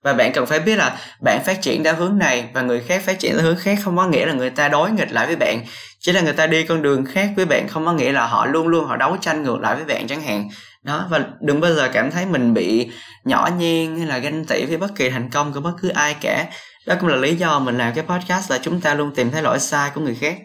Và 0.04 0.14
bạn 0.14 0.34
cần 0.34 0.46
phải 0.46 0.60
biết 0.60 0.76
là 0.76 0.98
bạn 1.22 1.44
phát 1.46 1.62
triển 1.62 1.84
theo 1.84 1.96
hướng 1.96 2.18
này 2.18 2.50
và 2.54 2.62
người 2.62 2.82
khác 2.88 3.02
phát 3.06 3.20
triển 3.20 3.34
theo 3.34 3.42
hướng 3.42 3.58
khác 3.60 3.78
không 3.84 3.98
có 3.98 4.08
nghĩa 4.08 4.26
là 4.26 4.34
người 4.34 4.50
ta 4.50 4.68
đối 4.68 4.92
nghịch 4.92 5.12
lại 5.12 5.26
với 5.26 5.36
bạn 5.36 5.66
chỉ 6.06 6.12
là 6.12 6.22
người 6.22 6.34
ta 6.34 6.48
đi 6.48 6.66
con 6.66 6.82
đường 6.82 7.06
khác 7.06 7.30
với 7.36 7.46
bạn 7.46 7.68
không 7.68 7.86
có 7.86 7.94
nghĩa 7.94 8.12
là 8.12 8.28
họ 8.28 8.46
luôn 8.46 8.68
luôn 8.68 8.86
họ 8.86 8.98
đấu 8.98 9.18
tranh 9.22 9.44
ngược 9.44 9.62
lại 9.62 9.76
với 9.76 9.86
bạn 9.86 10.08
chẳng 10.08 10.22
hạn. 10.22 10.50
Đó 10.84 11.06
và 11.10 11.20
đừng 11.42 11.62
bao 11.62 11.74
giờ 11.74 11.90
cảm 11.94 12.12
thấy 12.12 12.26
mình 12.26 12.54
bị 12.54 12.92
nhỏ 13.24 13.50
nhen 13.58 13.96
hay 13.98 14.08
là 14.08 14.18
ganh 14.18 14.46
tị 14.46 14.66
với 14.66 14.78
bất 14.78 14.96
kỳ 14.96 15.10
thành 15.10 15.30
công 15.30 15.54
của 15.54 15.62
bất 15.62 15.72
cứ 15.82 15.90
ai 15.90 16.16
cả. 16.22 16.46
Đó 16.88 16.96
cũng 17.00 17.10
là 17.10 17.16
lý 17.16 17.36
do 17.36 17.60
mình 17.60 17.78
làm 17.78 17.94
cái 17.94 18.06
podcast 18.08 18.52
là 18.52 18.58
chúng 18.62 18.82
ta 18.82 18.94
luôn 18.94 19.12
tìm 19.16 19.32
thấy 19.32 19.42
lỗi 19.42 19.60
sai 19.60 19.92
của 19.96 20.02
người 20.02 20.16
khác. 20.16 20.38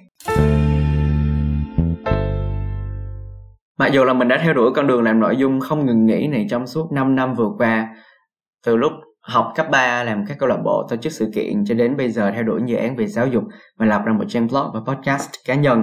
Mặc 3.78 3.92
dù 3.92 4.04
là 4.04 4.12
mình 4.12 4.28
đã 4.28 4.38
theo 4.42 4.54
đuổi 4.54 4.70
con 4.76 4.86
đường 4.86 5.02
làm 5.02 5.20
nội 5.20 5.36
dung 5.36 5.60
không 5.60 5.86
ngừng 5.86 6.06
nghỉ 6.06 6.26
này 6.26 6.46
trong 6.50 6.66
suốt 6.66 6.92
5 6.92 7.16
năm 7.16 7.34
vừa 7.34 7.50
qua, 7.58 7.88
từ 8.66 8.76
lúc 8.76 8.92
học 9.30 9.52
cấp 9.54 9.66
3 9.70 10.04
làm 10.04 10.24
các 10.28 10.38
câu 10.38 10.48
lạc 10.48 10.58
bộ 10.64 10.86
tổ 10.90 10.96
chức 10.96 11.12
sự 11.12 11.30
kiện 11.34 11.64
cho 11.66 11.74
đến 11.74 11.96
bây 11.96 12.10
giờ 12.10 12.30
theo 12.34 12.42
đuổi 12.42 12.60
dự 12.66 12.76
án 12.76 12.96
về 12.96 13.06
giáo 13.06 13.26
dục 13.26 13.44
và 13.78 13.86
lập 13.86 14.02
ra 14.04 14.12
một 14.12 14.24
trang 14.28 14.46
blog 14.46 14.66
và 14.74 14.80
podcast 14.86 15.30
cá 15.44 15.54
nhân. 15.54 15.82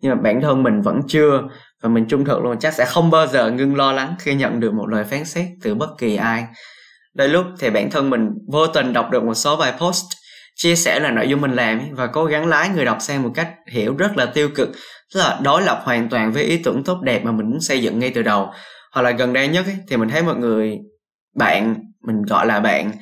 Nhưng 0.00 0.12
mà 0.14 0.20
bản 0.22 0.40
thân 0.40 0.62
mình 0.62 0.80
vẫn 0.80 1.00
chưa 1.08 1.42
và 1.82 1.88
mình 1.88 2.06
trung 2.08 2.24
thực 2.24 2.44
luôn 2.44 2.58
chắc 2.58 2.74
sẽ 2.74 2.84
không 2.84 3.10
bao 3.10 3.26
giờ 3.26 3.50
ngưng 3.50 3.76
lo 3.76 3.92
lắng 3.92 4.14
khi 4.18 4.34
nhận 4.34 4.60
được 4.60 4.74
một 4.74 4.86
lời 4.86 5.04
phán 5.04 5.24
xét 5.24 5.46
từ 5.62 5.74
bất 5.74 5.88
kỳ 5.98 6.16
ai. 6.16 6.44
Đôi 7.14 7.28
lúc 7.28 7.46
thì 7.60 7.70
bản 7.70 7.90
thân 7.90 8.10
mình 8.10 8.28
vô 8.52 8.66
tình 8.66 8.92
đọc 8.92 9.10
được 9.10 9.24
một 9.24 9.34
số 9.34 9.56
bài 9.56 9.72
post 9.80 10.04
chia 10.56 10.76
sẻ 10.76 11.00
là 11.00 11.10
nội 11.10 11.28
dung 11.28 11.40
mình 11.40 11.52
làm 11.52 11.80
và 11.92 12.06
cố 12.06 12.24
gắng 12.24 12.46
lái 12.46 12.68
người 12.68 12.84
đọc 12.84 12.96
sang 13.00 13.22
một 13.22 13.30
cách 13.34 13.48
hiểu 13.70 13.96
rất 13.96 14.16
là 14.16 14.26
tiêu 14.26 14.48
cực 14.54 14.68
tức 15.14 15.20
là 15.20 15.38
đối 15.42 15.62
lập 15.62 15.80
hoàn 15.84 16.08
toàn 16.08 16.32
với 16.32 16.42
ý 16.42 16.60
tưởng 16.64 16.84
tốt 16.84 17.00
đẹp 17.02 17.24
mà 17.24 17.32
mình 17.32 17.50
muốn 17.50 17.60
xây 17.60 17.82
dựng 17.82 17.98
ngay 17.98 18.12
từ 18.14 18.22
đầu. 18.22 18.50
Hoặc 18.92 19.02
là 19.02 19.10
gần 19.10 19.32
đây 19.32 19.48
nhất 19.48 19.64
ấy, 19.66 19.76
thì 19.88 19.96
mình 19.96 20.08
thấy 20.08 20.22
mọi 20.22 20.36
người 20.36 20.78
bạn, 21.38 21.74
mình 22.06 22.22
gọi 22.22 22.46
là 22.46 22.60
bạn. 22.60 22.92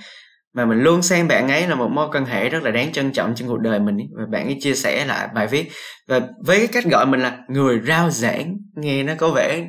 Mà 0.54 0.64
mình 0.64 0.78
luôn 0.78 1.02
xem 1.02 1.28
bạn 1.28 1.48
ấy 1.48 1.68
là 1.68 1.74
một 1.74 1.88
mối 1.90 2.08
quan 2.12 2.24
hệ 2.24 2.48
rất 2.48 2.62
là 2.62 2.70
đáng 2.70 2.92
trân 2.92 3.12
trọng 3.12 3.34
trong 3.34 3.48
cuộc 3.48 3.58
đời 3.58 3.80
mình 3.80 3.96
ấy. 3.96 4.06
và 4.16 4.24
bạn 4.30 4.46
ấy 4.46 4.56
chia 4.60 4.74
sẻ 4.74 5.04
lại 5.06 5.28
bài 5.34 5.46
viết. 5.46 5.70
Và 6.08 6.20
với 6.46 6.58
cái 6.58 6.66
cách 6.66 6.84
gọi 6.84 7.06
mình 7.06 7.20
là 7.20 7.38
người 7.48 7.80
rao 7.86 8.10
giảng, 8.10 8.56
nghe 8.76 9.02
nó 9.02 9.12
có 9.18 9.30
vẻ 9.30 9.66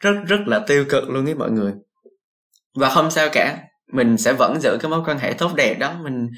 rất 0.00 0.14
rất 0.26 0.40
là 0.46 0.58
tiêu 0.58 0.84
cực 0.88 1.10
luôn 1.10 1.28
ấy 1.28 1.34
mọi 1.34 1.50
người. 1.50 1.72
Và 2.76 2.88
không 2.88 3.10
sao 3.10 3.28
cả, 3.32 3.58
mình 3.92 4.16
sẽ 4.16 4.32
vẫn 4.32 4.60
giữ 4.60 4.78
cái 4.80 4.90
mối 4.90 5.00
quan 5.06 5.18
hệ 5.18 5.32
tốt 5.32 5.54
đẹp 5.54 5.74
đó. 5.78 5.94
Mình 6.04 6.28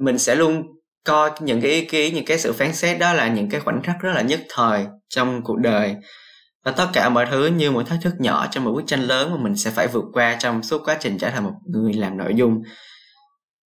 mình 0.00 0.18
sẽ 0.18 0.34
luôn 0.34 0.62
coi 1.04 1.30
những 1.40 1.60
cái 1.60 1.70
ý 1.70 1.84
kiến, 1.84 2.14
những 2.14 2.24
cái 2.24 2.38
sự 2.38 2.52
phán 2.52 2.74
xét 2.74 2.98
đó 2.98 3.12
là 3.12 3.28
những 3.28 3.50
cái 3.50 3.60
khoảnh 3.60 3.82
khắc 3.82 3.96
rất 4.00 4.12
là 4.14 4.22
nhất 4.22 4.40
thời 4.48 4.86
trong 5.08 5.42
cuộc 5.44 5.56
đời 5.56 5.96
và 6.64 6.72
tất 6.72 6.86
cả 6.92 7.08
mọi 7.08 7.26
thứ 7.30 7.46
như 7.46 7.70
một 7.70 7.82
thách 7.86 7.98
thức 8.02 8.14
nhỏ 8.18 8.46
trong 8.50 8.64
một 8.64 8.72
bức 8.72 8.82
tranh 8.86 9.00
lớn 9.00 9.30
mà 9.30 9.36
mình 9.36 9.56
sẽ 9.56 9.70
phải 9.70 9.86
vượt 9.86 10.04
qua 10.12 10.36
trong 10.38 10.62
suốt 10.62 10.82
quá 10.84 10.96
trình 11.00 11.18
trở 11.18 11.30
thành 11.30 11.44
một 11.44 11.52
người 11.66 11.92
làm 11.92 12.18
nội 12.18 12.34
dung. 12.34 12.62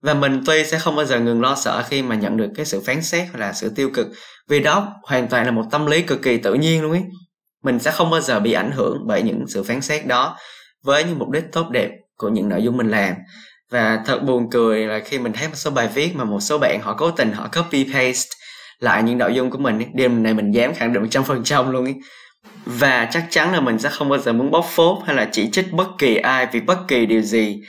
Và 0.03 0.15
mình 0.15 0.43
tuy 0.47 0.65
sẽ 0.65 0.79
không 0.79 0.97
bao 0.97 1.05
giờ 1.05 1.21
ngừng 1.21 1.41
lo 1.41 1.55
sợ 1.55 1.83
khi 1.88 2.03
mà 2.03 2.15
nhận 2.15 2.37
được 2.37 2.49
cái 2.57 2.67
sự 2.67 2.81
phán 2.87 3.03
xét 3.03 3.29
hoặc 3.33 3.38
là 3.38 3.53
sự 3.53 3.73
tiêu 3.76 3.91
cực, 3.95 4.07
vì 4.49 4.61
đó 4.61 4.95
hoàn 5.03 5.29
toàn 5.29 5.45
là 5.45 5.50
một 5.50 5.65
tâm 5.71 5.87
lý 5.87 6.03
cực 6.03 6.23
kỳ 6.23 6.37
tự 6.37 6.55
nhiên 6.55 6.83
luôn 6.83 6.93
ấy. 6.93 7.03
Mình 7.65 7.79
sẽ 7.79 7.91
không 7.91 8.11
bao 8.11 8.21
giờ 8.21 8.41
bị 8.41 8.53
ảnh 8.53 8.71
hưởng 8.71 8.99
bởi 9.07 9.23
những 9.23 9.45
sự 9.49 9.62
phán 9.62 9.81
xét 9.81 10.07
đó 10.07 10.37
với 10.85 11.05
những 11.05 11.19
mục 11.19 11.31
đích 11.31 11.45
tốt 11.53 11.71
đẹp 11.71 11.91
của 12.17 12.29
những 12.29 12.49
nội 12.49 12.62
dung 12.62 12.76
mình 12.76 12.88
làm. 12.88 13.15
Và 13.71 14.03
thật 14.07 14.19
buồn 14.26 14.50
cười 14.50 14.87
là 14.87 15.00
khi 15.05 15.19
mình 15.19 15.33
thấy 15.33 15.49
một 15.49 15.55
số 15.55 15.71
bài 15.71 15.88
viết 15.95 16.17
mà 16.17 16.25
một 16.25 16.41
số 16.41 16.59
bạn 16.59 16.81
họ 16.83 16.95
cố 16.99 17.11
tình 17.11 17.33
họ 17.33 17.49
copy 17.57 17.85
paste 17.85 18.31
lại 18.79 19.03
những 19.03 19.19
nội 19.19 19.35
dung 19.35 19.50
của 19.50 19.59
mình 19.59 19.79
ấy. 19.79 19.87
đêm 19.95 20.23
này 20.23 20.35
mình 20.35 20.50
dám 20.50 20.75
khẳng 20.75 20.93
định 20.93 21.09
trăm 21.11 21.25
phần 21.25 21.45
trăm 21.45 21.71
luôn 21.71 21.85
ấy 21.85 21.95
và 22.65 23.09
chắc 23.11 23.26
chắn 23.31 23.53
là 23.53 23.61
mình 23.61 23.79
sẽ 23.79 23.88
không 23.88 24.09
bao 24.09 24.19
giờ 24.19 24.33
muốn 24.33 24.50
bóc 24.50 24.67
phốt 24.69 24.99
hay 25.07 25.17
là 25.17 25.29
chỉ 25.33 25.50
trích 25.50 25.73
bất 25.73 25.88
kỳ 25.99 26.17
ai 26.17 26.47
vì 26.53 26.61
bất 26.61 26.79
kỳ 26.88 27.07
điều 27.07 27.21
gì. 27.21 27.61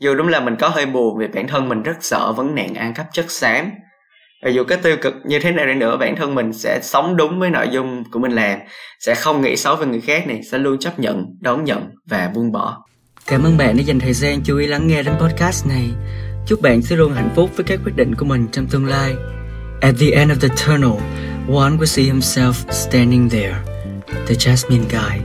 Dù 0.00 0.14
đúng 0.14 0.28
là 0.28 0.40
mình 0.40 0.56
có 0.56 0.68
hơi 0.68 0.86
buồn 0.86 1.18
vì 1.18 1.26
bản 1.26 1.48
thân 1.48 1.68
mình 1.68 1.82
rất 1.82 1.96
sợ 2.00 2.32
vấn 2.32 2.54
nạn 2.54 2.74
ăn 2.74 2.94
cắp 2.94 3.06
chất 3.12 3.30
xám. 3.30 3.70
Và 4.44 4.50
dù 4.50 4.64
cái 4.64 4.78
tiêu 4.78 4.96
cực 5.02 5.14
như 5.24 5.38
thế 5.38 5.52
nào 5.52 5.66
đi 5.66 5.74
nữa, 5.74 5.96
bản 5.96 6.16
thân 6.16 6.34
mình 6.34 6.52
sẽ 6.52 6.80
sống 6.82 7.16
đúng 7.16 7.40
với 7.40 7.50
nội 7.50 7.68
dung 7.72 8.04
của 8.10 8.18
mình 8.18 8.32
làm, 8.32 8.58
sẽ 9.00 9.14
không 9.14 9.42
nghĩ 9.42 9.56
xấu 9.56 9.76
về 9.76 9.86
người 9.86 10.00
khác 10.00 10.26
này, 10.26 10.40
sẽ 10.42 10.58
luôn 10.58 10.78
chấp 10.78 10.98
nhận, 10.98 11.24
đón 11.40 11.64
nhận 11.64 11.90
và 12.06 12.30
buông 12.34 12.52
bỏ. 12.52 12.82
Cảm 13.26 13.42
ơn 13.42 13.56
bạn 13.56 13.76
đã 13.76 13.82
dành 13.82 14.00
thời 14.00 14.12
gian 14.12 14.40
chú 14.44 14.58
ý 14.58 14.66
lắng 14.66 14.86
nghe 14.86 15.02
đến 15.02 15.14
podcast 15.20 15.66
này. 15.66 15.90
Chúc 16.46 16.62
bạn 16.62 16.82
sẽ 16.82 16.96
luôn 16.96 17.12
hạnh 17.12 17.30
phúc 17.34 17.50
với 17.56 17.64
các 17.64 17.80
quyết 17.84 17.96
định 17.96 18.14
của 18.14 18.24
mình 18.24 18.48
trong 18.52 18.66
tương 18.66 18.86
lai. 18.86 19.14
At 19.80 19.94
the 20.00 20.10
end 20.10 20.32
of 20.32 20.36
the 20.40 20.48
tunnel, 20.48 21.00
one 21.48 21.76
will 21.76 21.84
see 21.84 22.04
himself 22.04 22.52
standing 22.70 23.28
there. 23.30 23.71
The 24.26 24.36
jasmine 24.36 24.86
guy 24.88 25.18